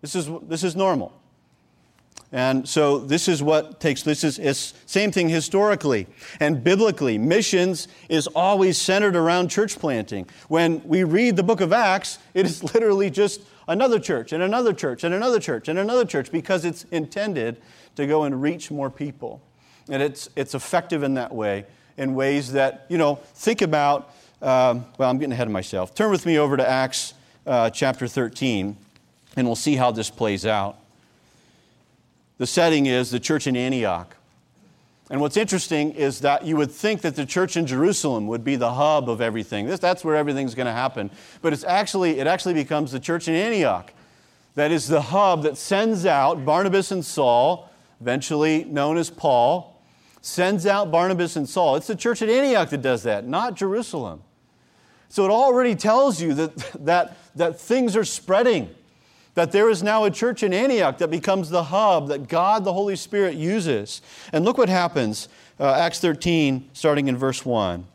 [0.03, 1.18] This is, this is normal.
[2.31, 6.07] And so this is what takes, this is, is same thing historically
[6.41, 7.17] and biblically.
[7.17, 10.27] Missions is always centered around church planting.
[10.49, 14.75] When we read the book of Acts, it is literally just another church and another
[14.75, 17.57] church and another church and another church because it's intended
[17.97, 19.41] to go and reach more people.
[19.89, 21.65] And it's, it's effective in that way,
[21.97, 25.95] in ways that, you know, think about, um, well, I'm getting ahead of myself.
[25.95, 27.15] Turn with me over to Acts
[27.47, 28.77] uh, chapter 13,
[29.37, 30.79] and we'll see how this plays out
[32.39, 34.17] the setting is the church in Antioch.
[35.11, 38.57] And what's interesting is that you would think that the church in Jerusalem would be
[38.57, 39.67] the hub of everything.
[39.67, 41.11] This, that's where everything's going to happen.
[41.41, 43.93] But it's actually, it actually becomes the church in Antioch
[44.55, 49.81] that is the hub that sends out Barnabas and Saul, eventually known as Paul,
[50.21, 51.77] sends out Barnabas and Saul.
[51.77, 54.23] It's the church at Antioch that does that, not Jerusalem.
[55.09, 58.69] So it already tells you that, that, that things are spreading
[59.35, 62.73] that there is now a church in Antioch that becomes the hub that God the
[62.73, 64.03] Holy Spirit uses.
[64.33, 65.29] And look what happens,
[65.61, 67.87] uh, Acts 13, starting in verse 1.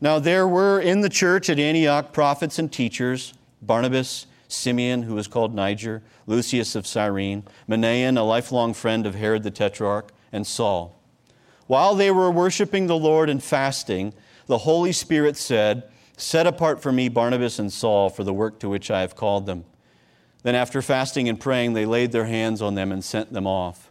[0.00, 5.26] Now there were in the church at Antioch prophets and teachers Barnabas, Simeon, who was
[5.26, 10.94] called Niger, Lucius of Cyrene, Manaen, a lifelong friend of Herod the Tetrarch, and Saul.
[11.66, 14.14] While they were worshiping the Lord and fasting,
[14.46, 15.84] the Holy Spirit said,
[16.16, 19.46] Set apart for me Barnabas and Saul for the work to which I have called
[19.46, 19.64] them.
[20.42, 23.90] Then, after fasting and praying, they laid their hands on them and sent them off.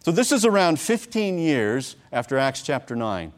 [0.00, 3.32] So, this is around 15 years after Acts chapter 9.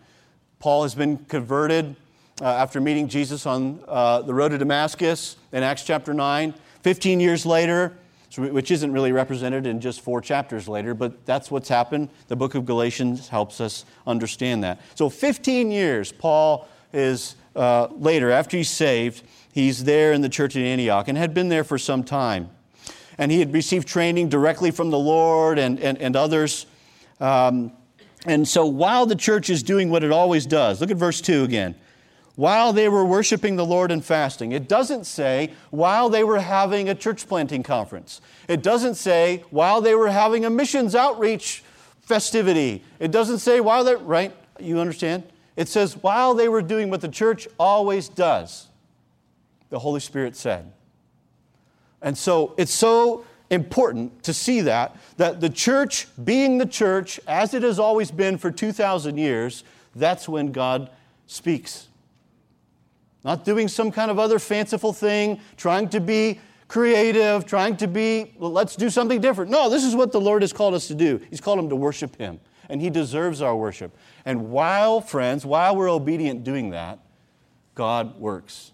[0.59, 1.97] Paul has been converted
[2.41, 6.55] uh, after meeting Jesus on uh, the road to Damascus in Acts chapter 9.
[6.82, 7.97] 15 years later,
[8.37, 12.09] which isn't really represented in just four chapters later, but that's what's happened.
[12.28, 14.80] The book of Galatians helps us understand that.
[14.95, 19.22] So, 15 years, Paul is uh, later, after he's saved,
[19.57, 22.50] he's there in the church at Antioch and had been there for some time.
[23.16, 26.66] And he had received training directly from the Lord and, and, and others.
[27.18, 27.72] Um,
[28.26, 31.42] and so, while the church is doing what it always does, look at verse 2
[31.42, 31.74] again
[32.34, 34.52] while they were worshiping the Lord and fasting.
[34.52, 38.20] It doesn't say while they were having a church planting conference.
[38.46, 41.64] It doesn't say while they were having a missions outreach
[42.02, 42.84] festivity.
[43.00, 44.36] It doesn't say while they're, right?
[44.61, 45.22] You understand?
[45.57, 48.68] It says while they were doing what the church always does,
[49.70, 50.72] the Holy Spirit said.
[52.02, 57.54] And so it's so important to see that, that the church, being the church, as
[57.54, 59.64] it has always been for 2,000 years,
[59.94, 60.90] that's when God
[61.26, 61.88] speaks.
[63.24, 68.32] Not doing some kind of other fanciful thing, trying to be creative, trying to be,
[68.38, 69.50] well, let's do something different.
[69.50, 71.20] No, this is what the Lord has called us to do.
[71.30, 73.96] He's called him to worship Him, and He deserves our worship.
[74.24, 76.98] And while, friends, while we're obedient doing that,
[77.74, 78.72] God works.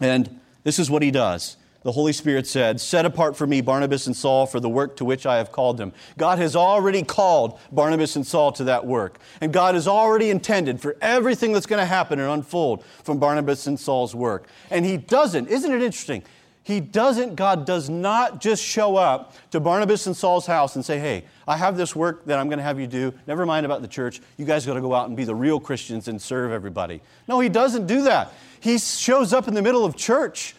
[0.00, 4.06] And this is what He does the Holy Spirit said, Set apart for me Barnabas
[4.06, 5.92] and Saul for the work to which I have called them.
[6.16, 9.18] God has already called Barnabas and Saul to that work.
[9.40, 13.66] And God has already intended for everything that's going to happen and unfold from Barnabas
[13.66, 14.48] and Saul's work.
[14.70, 16.24] And He doesn't, isn't it interesting?
[16.62, 20.98] He doesn't, God does not just show up to Barnabas and Saul's house and say,
[20.98, 23.14] Hey, I have this work that I'm going to have you do.
[23.26, 24.20] Never mind about the church.
[24.36, 27.00] You guys got to go out and be the real Christians and serve everybody.
[27.26, 28.34] No, He doesn't do that.
[28.60, 30.54] He shows up in the middle of church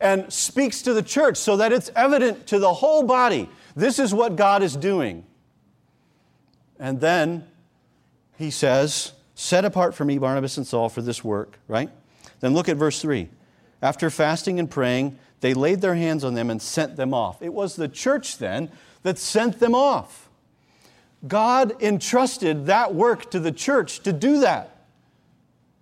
[0.00, 4.12] and speaks to the church so that it's evident to the whole body this is
[4.12, 5.24] what God is doing.
[6.78, 7.46] And then
[8.36, 11.90] he says, Set apart for me Barnabas and Saul for this work, right?
[12.40, 13.28] Then look at verse 3.
[13.80, 17.42] After fasting and praying, they laid their hands on them and sent them off.
[17.42, 18.70] It was the church then
[19.02, 20.28] that sent them off.
[21.26, 24.71] God entrusted that work to the church to do that.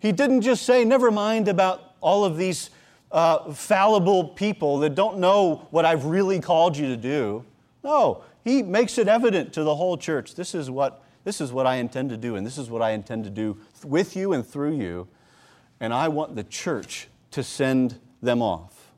[0.01, 2.71] He didn't just say, Never mind about all of these
[3.13, 7.45] uh, fallible people that don't know what I've really called you to do.
[7.85, 10.35] No, he makes it evident to the whole church.
[10.35, 12.93] This is what this is what I intend to do, and this is what I
[12.93, 15.07] intend to do with you and through you.
[15.79, 18.91] And I want the church to send them off.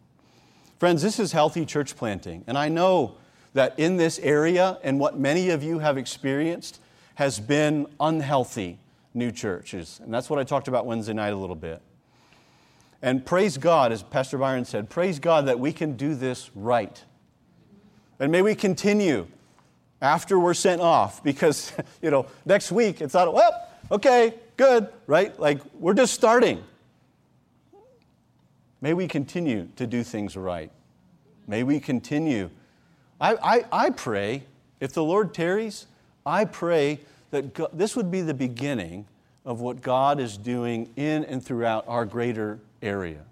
[0.79, 2.45] Friends, this is healthy church planting.
[2.47, 3.17] And I know
[3.55, 6.81] that in this area, and what many of you have experienced,
[7.17, 8.79] has been unhealthy
[9.15, 10.01] new churches.
[10.03, 11.83] And that's what I talked about Wednesday night a little bit.
[13.03, 17.05] And praise God, as Pastor Byron said, praise God that we can do this right.
[18.21, 19.27] And may we continue
[20.01, 25.39] after we're sent off because, you know, next week it's not, well, okay, good, right?
[25.39, 26.63] Like we're just starting.
[28.81, 30.71] May we continue to do things right.
[31.47, 32.51] May we continue.
[33.21, 34.45] I, I, I pray,
[34.81, 35.87] if the Lord tarries,
[36.25, 37.01] I pray
[37.33, 39.07] that God, this would be the beginning
[39.45, 43.23] of what God is doing in and throughout our greater area.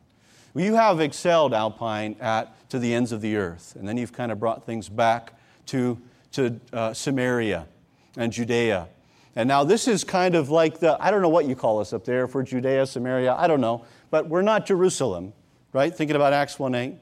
[0.54, 4.32] You have excelled Alpine at to the ends of the earth, and then you've kind
[4.32, 5.34] of brought things back
[5.66, 5.96] to,
[6.32, 7.66] to uh, Samaria
[8.16, 8.88] and Judea.
[9.36, 11.92] And now this is kind of like the, I don't know what you call us
[11.92, 15.32] up there for Judea, Samaria, I don't know, but we're not Jerusalem,
[15.72, 15.94] right?
[15.94, 16.94] Thinking about Acts 1 8.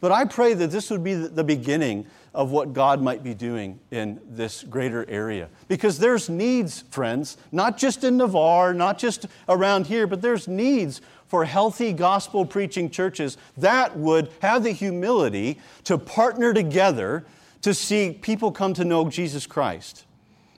[0.00, 3.78] But I pray that this would be the beginning of what God might be doing
[3.90, 5.48] in this greater area.
[5.68, 11.00] Because there's needs, friends, not just in Navarre, not just around here, but there's needs
[11.28, 17.24] for healthy gospel preaching churches that would have the humility to partner together
[17.62, 20.04] to see people come to know Jesus Christ.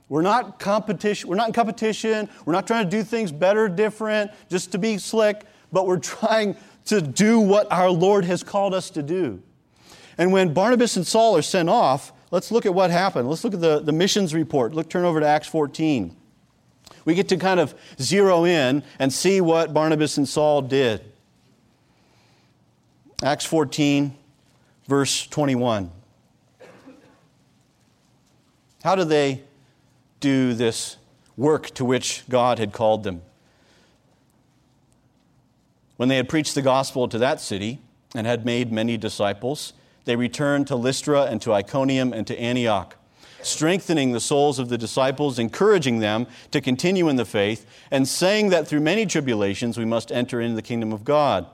[0.09, 4.31] We're not competition, we're not in competition, we're not trying to do things better, different,
[4.49, 6.57] just to be slick, but we're trying
[6.87, 9.43] to do what our Lord has called us to do.
[10.19, 13.29] And when Barnabas and Saul are sent off, let's look at what happened.
[13.29, 14.75] Let's look at the, the missions report.
[14.75, 16.17] Look, turn over to Acts 14.
[17.05, 21.05] We get to kind of zero in and see what Barnabas and Saul did.
[23.23, 24.17] Acts 14,
[24.87, 25.91] verse 21.
[28.83, 29.43] How do they
[30.21, 30.97] do this
[31.37, 33.23] work to which God had called them?
[35.97, 37.81] When they had preached the gospel to that city,
[38.17, 39.75] and had made many disciples,
[40.07, 42.97] they returned to Lystra and to Iconium and to Antioch,
[43.43, 48.49] strengthening the souls of the disciples, encouraging them to continue in the faith, and saying
[48.49, 51.47] that through many tribulations we must enter into the kingdom of God.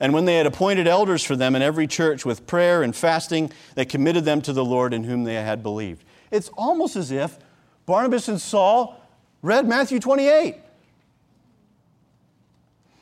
[0.00, 3.52] And when they had appointed elders for them in every church with prayer and fasting,
[3.74, 6.04] they committed them to the Lord in whom they had believed.
[6.30, 7.38] It's almost as if
[7.84, 9.00] Barnabas and Saul
[9.42, 10.56] read Matthew 28.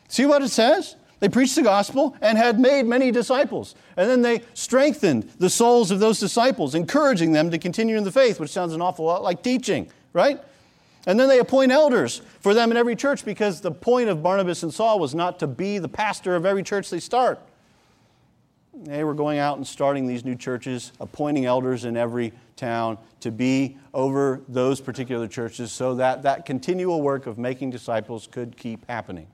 [0.09, 0.97] See what it says?
[1.19, 3.75] They preached the gospel and had made many disciples.
[3.97, 8.13] And then they strengthened the souls of those disciples, encouraging them to continue in the
[8.13, 10.41] faith, which sounds an awful lot like teaching, right?
[11.07, 14.63] And then they appoint elders for them in every church because the point of Barnabas
[14.63, 17.41] and Saul was not to be the pastor of every church they start.
[18.75, 23.31] They were going out and starting these new churches, appointing elders in every town to
[23.31, 28.87] be over those particular churches so that that continual work of making disciples could keep
[28.87, 29.29] happening.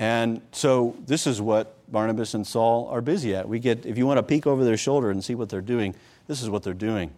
[0.00, 3.48] And so this is what Barnabas and Saul are busy at.
[3.48, 5.94] We get, if you want to peek over their shoulder and see what they're doing,
[6.26, 7.12] this is what they're doing.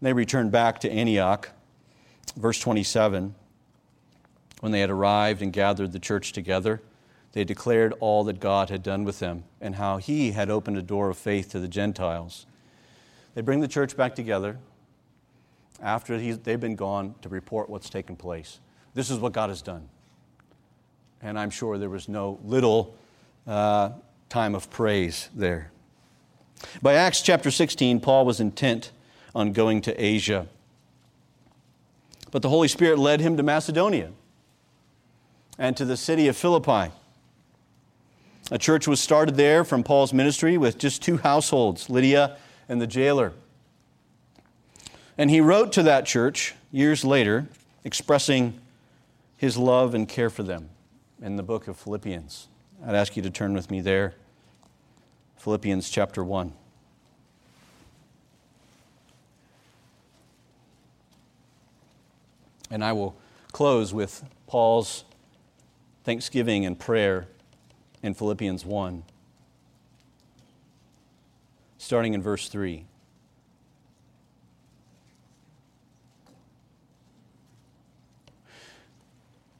[0.00, 1.50] They return back to Antioch
[2.36, 3.34] Verse 27
[4.60, 6.82] When they had arrived and gathered the church together,
[7.32, 10.82] they declared all that God had done with them and how He had opened a
[10.82, 12.46] door of faith to the Gentiles.
[13.34, 14.58] They bring the church back together
[15.82, 18.60] after they've been gone to report what's taken place.
[18.94, 19.88] This is what God has done.
[21.22, 22.96] And I'm sure there was no little
[23.46, 23.90] uh,
[24.28, 25.70] time of praise there.
[26.82, 28.92] By Acts chapter 16, Paul was intent
[29.34, 30.46] on going to Asia.
[32.30, 34.10] But the Holy Spirit led him to Macedonia
[35.58, 36.92] and to the city of Philippi.
[38.50, 42.36] A church was started there from Paul's ministry with just two households, Lydia
[42.68, 43.32] and the jailer.
[45.18, 47.48] And he wrote to that church years later,
[47.84, 48.60] expressing
[49.36, 50.68] his love and care for them
[51.20, 52.48] in the book of Philippians.
[52.84, 54.14] I'd ask you to turn with me there.
[55.36, 56.52] Philippians chapter 1.
[62.70, 63.16] And I will
[63.52, 65.04] close with Paul's
[66.04, 67.28] thanksgiving and prayer
[68.02, 69.02] in Philippians 1,
[71.78, 72.84] starting in verse 3.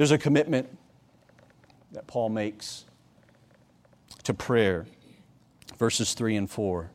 [0.00, 0.66] There's a commitment
[1.92, 2.86] that Paul makes
[4.22, 4.86] to prayer,
[5.76, 6.90] verses 3 and 4.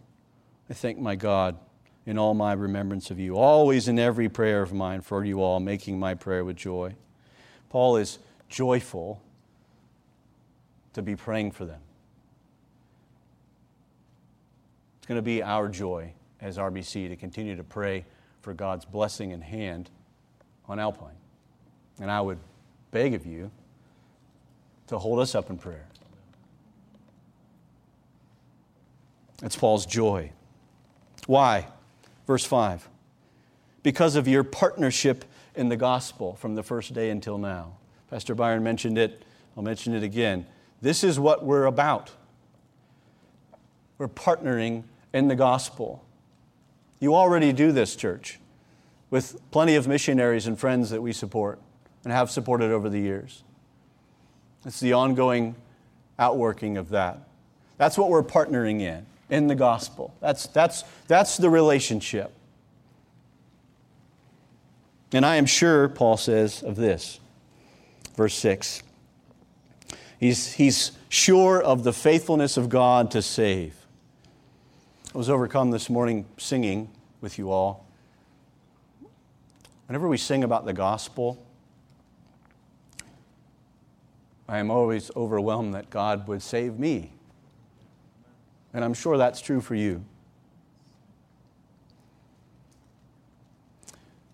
[0.71, 1.55] I thank my God
[2.07, 5.59] in all my remembrance of you, always in every prayer of mine for you all,
[5.59, 6.95] making my prayer with joy.
[7.69, 8.17] Paul is
[8.49, 9.21] joyful
[10.93, 11.81] to be praying for them.
[14.97, 18.03] It's going to be our joy as RBC to continue to pray
[18.41, 19.91] for God's blessing and hand
[20.67, 21.13] on Alpine.
[22.01, 22.39] And I would
[22.91, 23.51] beg of you
[24.87, 25.87] to hold us up in prayer.
[29.43, 30.31] It's Paul's joy.
[31.27, 31.67] Why?
[32.25, 32.89] Verse 5
[33.85, 35.23] because of your partnership
[35.53, 37.77] in the gospel from the first day until now.
[38.09, 39.21] Pastor Byron mentioned it,
[39.55, 40.47] I'll mention it again.
[40.81, 42.09] This is what we're about.
[43.99, 46.03] We're partnering in the gospel.
[46.99, 48.39] You already do this, church,
[49.11, 51.59] with plenty of missionaries and friends that we support
[52.05, 53.43] and have supported over the years.
[54.65, 55.55] It's the ongoing
[56.17, 57.27] outworking of that.
[57.77, 60.13] That's what we're partnering in in the gospel.
[60.21, 62.31] That's, that's, that's the relationship.
[65.11, 67.19] And I am sure, Paul says, of this.
[68.15, 68.83] Verse 6.
[70.19, 73.75] He's, he's sure of the faithfulness of God to save.
[75.13, 76.89] I was overcome this morning singing
[77.21, 77.85] with you all.
[79.87, 81.45] Whenever we sing about the gospel,
[84.47, 87.11] I am always overwhelmed that God would save me.
[88.73, 90.03] And I'm sure that's true for you.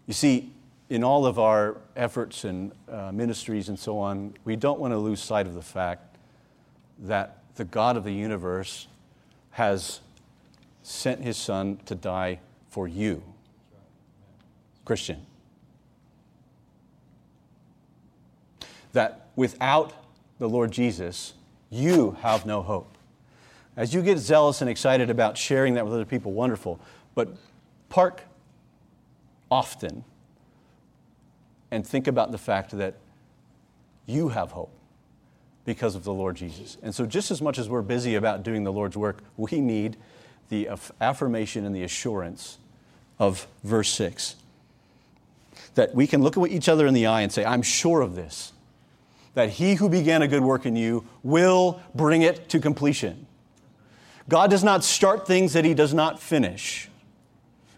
[0.07, 0.51] You see,
[0.89, 4.97] in all of our efforts and uh, ministries and so on, we don't want to
[4.97, 6.17] lose sight of the fact
[6.99, 8.87] that the God of the universe
[9.51, 10.01] has
[10.83, 12.39] sent his son to die
[12.69, 13.23] for you,
[14.83, 15.25] Christian.
[18.93, 19.93] That without
[20.41, 21.33] the Lord Jesus,
[21.69, 22.97] you have no hope.
[23.77, 26.79] As you get zealous and excited about sharing that with other people, wonderful.
[27.13, 27.35] But
[27.89, 28.23] park
[29.51, 30.03] often
[31.69, 32.95] and think about the fact that
[34.07, 34.71] you have hope
[35.63, 36.75] because of the Lord Jesus.
[36.81, 39.95] And so, just as much as we're busy about doing the Lord's work, we need
[40.49, 40.69] the
[40.99, 42.57] affirmation and the assurance
[43.19, 44.37] of verse 6.
[45.75, 48.15] That we can look at each other in the eye and say, I'm sure of
[48.15, 48.53] this,
[49.33, 53.25] that he who began a good work in you will bring it to completion.
[54.27, 56.89] God does not start things that he does not finish.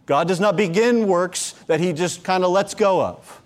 [0.06, 3.42] God does not begin works that he just kind of lets go of.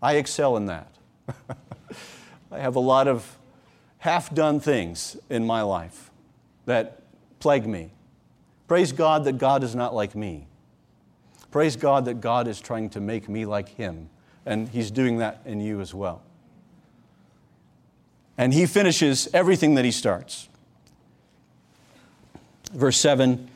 [0.00, 0.92] I excel in that.
[2.50, 3.38] I have a lot of
[3.98, 6.10] half done things in my life
[6.66, 7.02] that
[7.38, 7.90] plague me.
[8.68, 10.46] Praise God that God is not like me.
[11.50, 14.08] Praise God that God is trying to make me like Him,
[14.44, 16.22] and He's doing that in you as well.
[18.36, 20.48] And He finishes everything that He starts.
[22.72, 23.48] Verse 7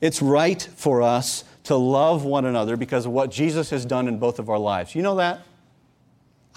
[0.00, 4.18] it's right for us to love one another because of what Jesus has done in
[4.18, 4.94] both of our lives.
[4.94, 5.42] You know that?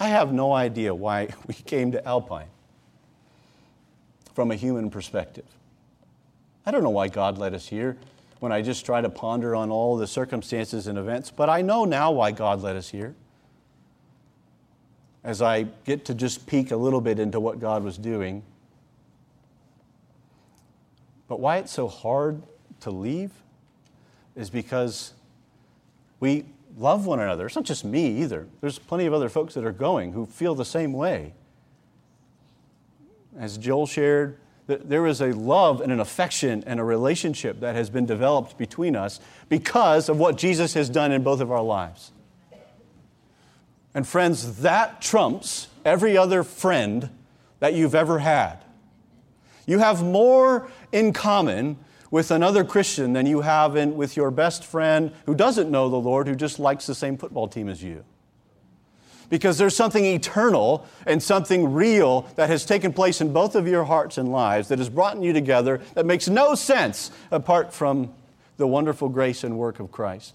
[0.00, 2.48] I have no idea why we came to Alpine
[4.34, 5.44] from a human perspective.
[6.66, 7.96] I don't know why God led us here
[8.40, 11.84] when I just try to ponder on all the circumstances and events, but I know
[11.84, 13.14] now why God led us here.
[15.24, 18.42] As I get to just peek a little bit into what God was doing.
[21.26, 22.42] But why it's so hard
[22.80, 23.30] to leave
[24.36, 25.14] is because
[26.20, 26.44] we
[26.76, 27.46] love one another.
[27.46, 28.46] It's not just me either.
[28.60, 31.32] There's plenty of other folks that are going who feel the same way.
[33.38, 37.90] As Joel shared, there is a love and an affection and a relationship that has
[37.90, 42.12] been developed between us because of what Jesus has done in both of our lives.
[43.94, 47.10] And friends, that trumps every other friend
[47.60, 48.64] that you've ever had.
[49.66, 51.78] You have more in common
[52.10, 55.96] with another Christian than you have in, with your best friend who doesn't know the
[55.96, 58.04] Lord, who just likes the same football team as you.
[59.30, 63.84] Because there's something eternal and something real that has taken place in both of your
[63.84, 68.12] hearts and lives that has brought you together that makes no sense apart from
[68.58, 70.34] the wonderful grace and work of Christ.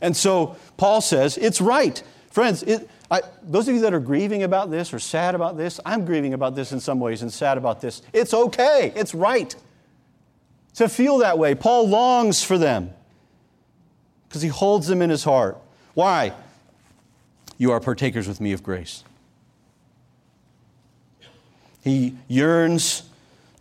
[0.00, 2.02] And so Paul says, it's right.
[2.38, 5.80] Friends, it, I, those of you that are grieving about this or sad about this,
[5.84, 8.00] I'm grieving about this in some ways and sad about this.
[8.12, 8.92] It's okay.
[8.94, 9.52] It's right
[10.74, 11.56] to feel that way.
[11.56, 12.92] Paul longs for them
[14.28, 15.58] because he holds them in his heart.
[15.94, 16.32] Why?
[17.56, 19.02] You are partakers with me of grace.
[21.82, 23.02] He yearns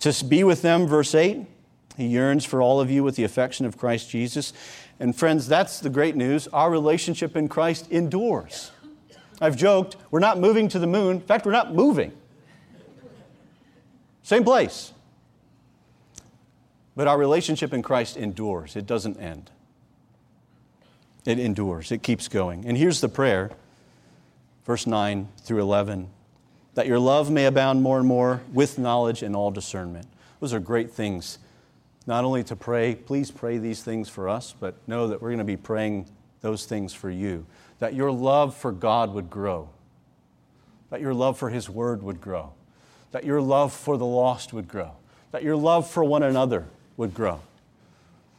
[0.01, 1.47] to be with them, verse 8.
[1.97, 4.53] He yearns for all of you with the affection of Christ Jesus.
[5.00, 6.48] And friends, that's the great news.
[6.50, 8.72] Our relationship in Christ endures.
[9.39, 11.18] I've joked, we're not moving to the moon.
[11.18, 12.12] In fact, we're not moving.
[14.24, 14.93] Same place.
[16.95, 19.52] But our relationship in Christ endures, it doesn't end.
[21.26, 22.66] It endures, it keeps going.
[22.66, 23.52] And here's the prayer,
[24.66, 26.10] verse 9 through 11
[26.78, 30.06] that your love may abound more and more with knowledge and all discernment.
[30.39, 31.39] Those are great things.
[32.08, 35.39] Not only to pray, please pray these things for us, but know that we're going
[35.39, 36.08] to be praying
[36.39, 37.45] those things for you.
[37.80, 39.70] That your love for God would grow,
[40.89, 42.53] that your love for His Word would grow,
[43.12, 44.93] that your love for the lost would grow,
[45.32, 47.41] that your love for one another would grow.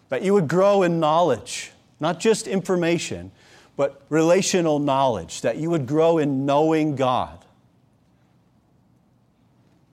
[0.08, 3.30] That you would grow in knowledge, not just information,
[3.76, 5.42] but relational knowledge.
[5.42, 7.44] That you would grow in knowing God.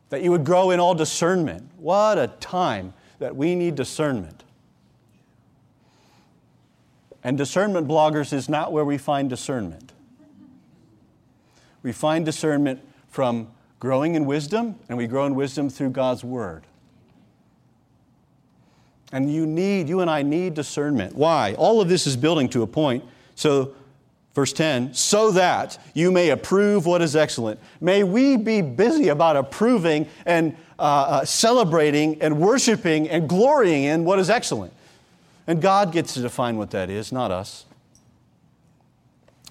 [0.10, 1.70] That you would grow in all discernment.
[1.78, 4.44] What a time that we need discernment.
[7.24, 9.94] And discernment bloggers is not where we find discernment.
[11.82, 13.48] We find discernment from
[13.80, 16.66] growing in wisdom, and we grow in wisdom through God's Word.
[19.12, 21.16] And you need, you and I need discernment.
[21.16, 21.54] Why?
[21.56, 23.04] All of this is building to a point.
[23.36, 23.74] So,
[24.36, 27.60] verse 10, so that you may approve what is excellent.
[27.80, 34.04] May we be busy about approving and uh, uh, celebrating and worshiping and glorying in
[34.04, 34.74] what is excellent.
[35.48, 37.66] And God gets to define what that is, not us.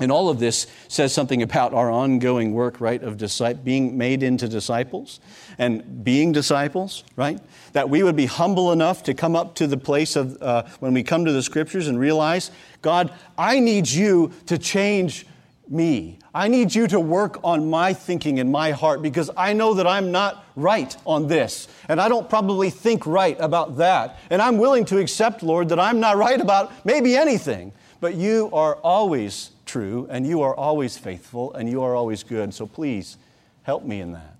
[0.00, 3.16] And all of this says something about our ongoing work, right, of
[3.64, 5.20] being made into disciples
[5.56, 7.38] and being disciples, right?
[7.74, 10.94] That we would be humble enough to come up to the place of uh, when
[10.94, 12.50] we come to the scriptures and realize,
[12.82, 15.26] God, I need you to change
[15.68, 16.18] me.
[16.34, 19.86] I need you to work on my thinking and my heart because I know that
[19.86, 21.68] I'm not right on this.
[21.88, 24.18] And I don't probably think right about that.
[24.28, 27.72] And I'm willing to accept, Lord, that I'm not right about maybe anything.
[28.00, 32.54] But you are always true, and you are always faithful, and you are always good.
[32.54, 33.16] So please
[33.62, 34.36] help me in that.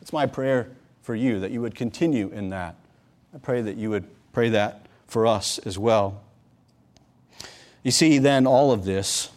[0.00, 0.70] It's my prayer
[1.02, 2.76] for you that you would continue in that.
[3.34, 6.22] I pray that you would pray that for us as well.
[7.82, 9.30] You see, then, all of this,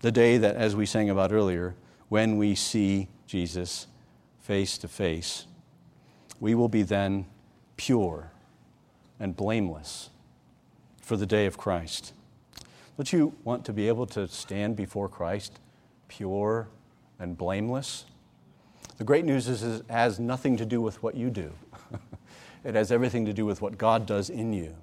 [0.00, 1.74] the day that, as we sang about earlier,
[2.08, 3.86] when we see Jesus
[4.40, 5.46] face to face,
[6.40, 7.26] we will be then
[7.76, 8.30] pure
[9.18, 10.10] and blameless
[11.02, 12.12] for the day of Christ.
[13.00, 15.58] Don't you want to be able to stand before Christ
[16.08, 16.68] pure
[17.18, 18.04] and blameless?
[18.98, 21.50] The great news is it has nothing to do with what you do.
[22.64, 24.76] it has everything to do with what God does in you.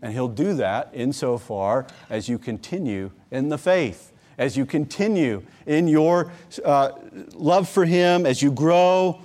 [0.00, 5.88] And He'll do that insofar as you continue in the faith, as you continue in
[5.88, 6.32] your
[6.64, 6.92] uh,
[7.34, 9.20] love for Him, as you grow,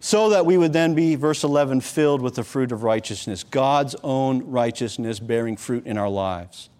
[0.00, 3.94] so that we would then be, verse 11, filled with the fruit of righteousness, God's
[4.02, 6.70] own righteousness bearing fruit in our lives.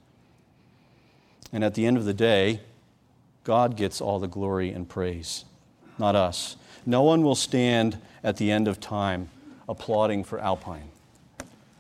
[1.57, 2.61] And at the end of the day,
[3.43, 5.47] God gets all the glory and praise,
[5.97, 6.57] not us.
[6.85, 9.31] No one will stand at the end of time
[9.67, 10.91] applauding for Alpine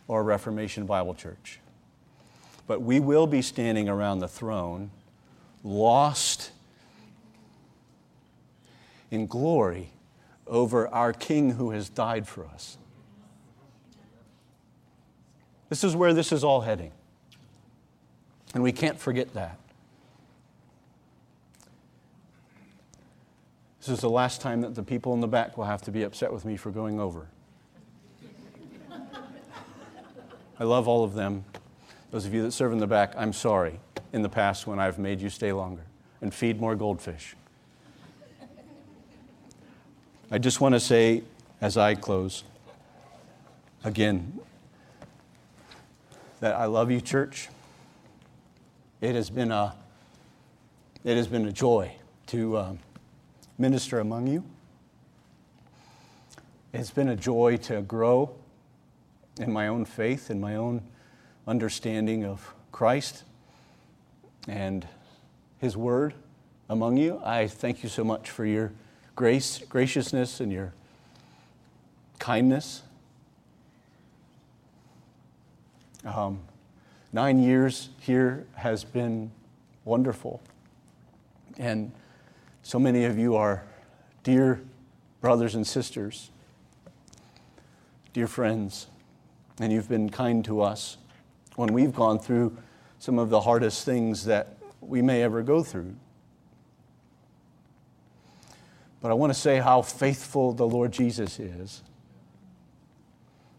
[0.08, 1.58] or Reformation Bible Church.
[2.66, 4.92] But we will be standing around the throne,
[5.62, 6.52] lost
[9.10, 9.90] in glory
[10.46, 12.78] over our King who has died for us.
[15.68, 16.92] This is where this is all heading.
[18.54, 19.58] And we can't forget that.
[23.86, 26.02] This is the last time that the people in the back will have to be
[26.02, 27.28] upset with me for going over.
[30.58, 31.44] I love all of them.
[32.10, 33.78] Those of you that serve in the back, I'm sorry
[34.12, 35.84] in the past when I've made you stay longer
[36.20, 37.36] and feed more goldfish.
[40.32, 41.22] I just want to say,
[41.60, 42.42] as I close,
[43.84, 44.40] again,
[46.40, 47.50] that I love you, church.
[49.00, 49.76] It has been a,
[51.04, 51.92] it has been a joy
[52.26, 52.78] to um,
[53.58, 54.44] minister among you.
[56.72, 58.34] It's been a joy to grow
[59.40, 60.82] in my own faith, in my own
[61.46, 63.24] understanding of Christ
[64.46, 64.86] and
[65.58, 66.14] His Word
[66.68, 67.20] among you.
[67.24, 68.72] I thank you so much for your
[69.14, 70.74] grace, graciousness, and your
[72.18, 72.82] kindness.
[76.04, 76.40] Um,
[77.12, 79.30] nine years here has been
[79.84, 80.42] wonderful.
[81.58, 81.92] And
[82.66, 83.62] so many of you are
[84.24, 84.60] dear
[85.20, 86.32] brothers and sisters,
[88.12, 88.88] dear friends,
[89.60, 90.96] and you've been kind to us
[91.54, 92.56] when we've gone through
[92.98, 95.94] some of the hardest things that we may ever go through.
[99.00, 101.84] But I want to say how faithful the Lord Jesus is,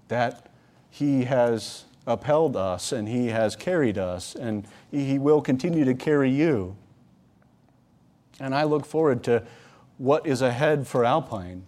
[0.10, 0.52] that
[0.90, 6.30] He has upheld us and He has carried us, and He will continue to carry
[6.30, 6.76] you.
[8.40, 9.44] And I look forward to
[9.98, 11.64] what is ahead for Alpine.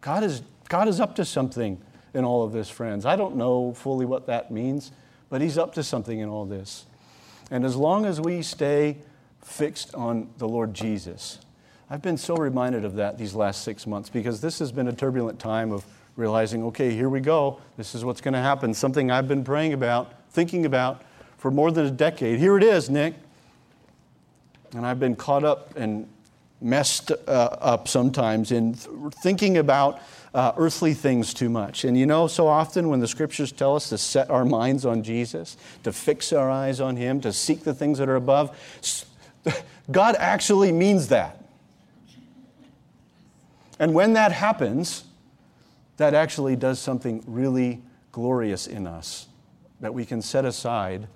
[0.00, 1.80] God is, God is up to something
[2.12, 3.06] in all of this, friends.
[3.06, 4.92] I don't know fully what that means,
[5.30, 6.84] but He's up to something in all this.
[7.50, 8.98] And as long as we stay
[9.42, 11.38] fixed on the Lord Jesus,
[11.90, 14.92] I've been so reminded of that these last six months because this has been a
[14.92, 15.84] turbulent time of
[16.16, 17.60] realizing, okay, here we go.
[17.76, 18.72] This is what's going to happen.
[18.72, 21.02] Something I've been praying about, thinking about
[21.36, 22.38] for more than a decade.
[22.38, 23.14] Here it is, Nick.
[24.74, 26.08] And I've been caught up and
[26.60, 28.88] messed uh, up sometimes in th-
[29.22, 30.00] thinking about
[30.34, 31.84] uh, earthly things too much.
[31.84, 35.02] And you know, so often when the scriptures tell us to set our minds on
[35.02, 38.56] Jesus, to fix our eyes on Him, to seek the things that are above,
[39.90, 41.40] God actually means that.
[43.78, 45.04] And when that happens,
[45.96, 49.26] that actually does something really glorious in us
[49.80, 51.08] that we can set aside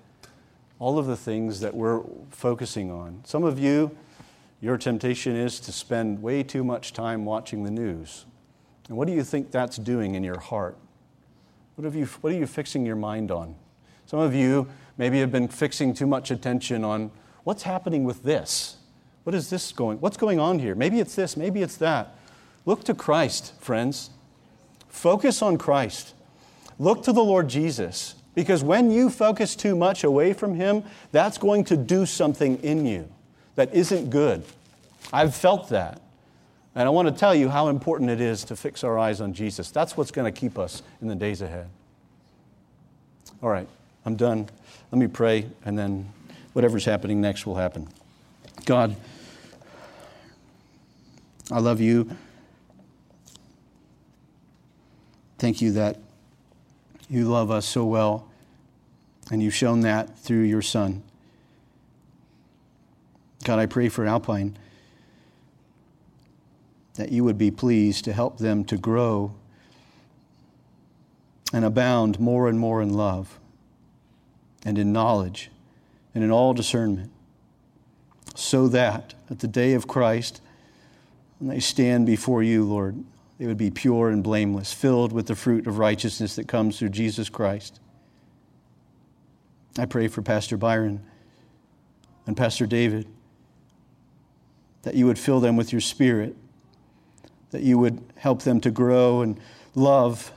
[0.79, 2.01] all of the things that we're
[2.31, 3.21] focusing on.
[3.25, 3.95] Some of you,
[4.61, 8.25] your temptation is to spend way too much time watching the news.
[8.87, 10.77] And what do you think that's doing in your heart?
[11.75, 13.55] What, have you, what are you fixing your mind on?
[14.05, 14.67] Some of you
[14.97, 17.11] maybe have been fixing too much attention on
[17.43, 18.77] what's happening with this.
[19.23, 19.99] What is this going?
[19.99, 20.75] What's going on here?
[20.75, 22.15] Maybe it's this, maybe it's that.
[22.65, 24.09] Look to Christ, friends.
[24.87, 26.13] Focus on Christ.
[26.79, 28.15] Look to the Lord Jesus.
[28.35, 32.85] Because when you focus too much away from Him, that's going to do something in
[32.85, 33.09] you
[33.55, 34.43] that isn't good.
[35.11, 36.01] I've felt that.
[36.75, 39.33] And I want to tell you how important it is to fix our eyes on
[39.33, 39.71] Jesus.
[39.71, 41.67] That's what's going to keep us in the days ahead.
[43.41, 43.67] All right,
[44.05, 44.47] I'm done.
[44.91, 46.11] Let me pray, and then
[46.53, 47.87] whatever's happening next will happen.
[48.65, 48.95] God,
[51.51, 52.09] I love you.
[55.37, 55.97] Thank you that
[57.09, 58.27] you love us so well,
[59.31, 61.03] and you've shown that through your Son.
[63.43, 64.57] God, I pray for Alpine
[66.95, 69.33] that you would be pleased to help them to grow
[71.53, 73.39] and abound more and more in love
[74.65, 75.49] and in knowledge
[76.13, 77.11] and in all discernment,
[78.35, 80.41] so that at the day of Christ,
[81.39, 83.03] when they stand before you, Lord,
[83.39, 86.89] they would be pure and blameless, filled with the fruit of righteousness that comes through
[86.89, 87.79] Jesus Christ.
[89.77, 91.01] I pray for Pastor Byron
[92.27, 93.07] and Pastor David
[94.81, 96.35] that you would fill them with your spirit,
[97.51, 99.39] that you would help them to grow and
[99.73, 100.33] love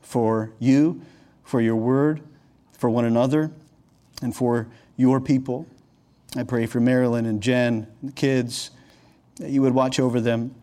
[0.00, 1.02] for you,
[1.42, 2.20] for your word,
[2.72, 3.50] for one another,
[4.22, 5.66] and for your people.
[6.36, 8.70] I pray for Marilyn and Jen, and the kids,
[9.36, 10.54] that you would watch over them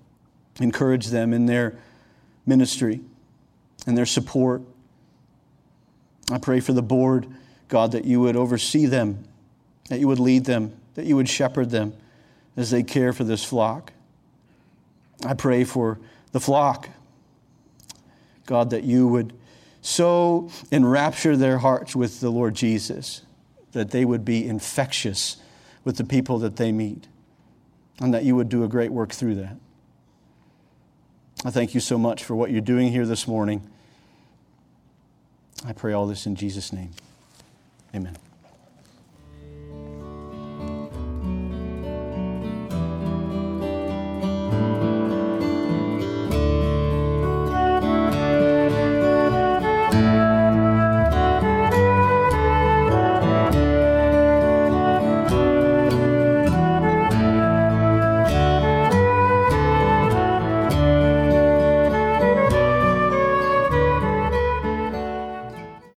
[0.59, 1.77] encourage them in their
[2.45, 3.01] ministry
[3.87, 4.61] and their support.
[6.31, 7.27] I pray for the board,
[7.67, 9.23] God, that you would oversee them,
[9.89, 11.93] that you would lead them, that you would shepherd them
[12.57, 13.93] as they care for this flock.
[15.25, 15.99] I pray for
[16.31, 16.89] the flock,
[18.45, 19.33] God, that you would
[19.81, 23.21] so enrapture their hearts with the Lord Jesus
[23.71, 25.37] that they would be infectious
[25.83, 27.07] with the people that they meet,
[27.99, 29.55] and that you would do a great work through that.
[31.45, 33.61] I thank you so much for what you're doing here this morning.
[35.65, 36.91] I pray all this in Jesus' name.
[37.95, 38.17] Amen.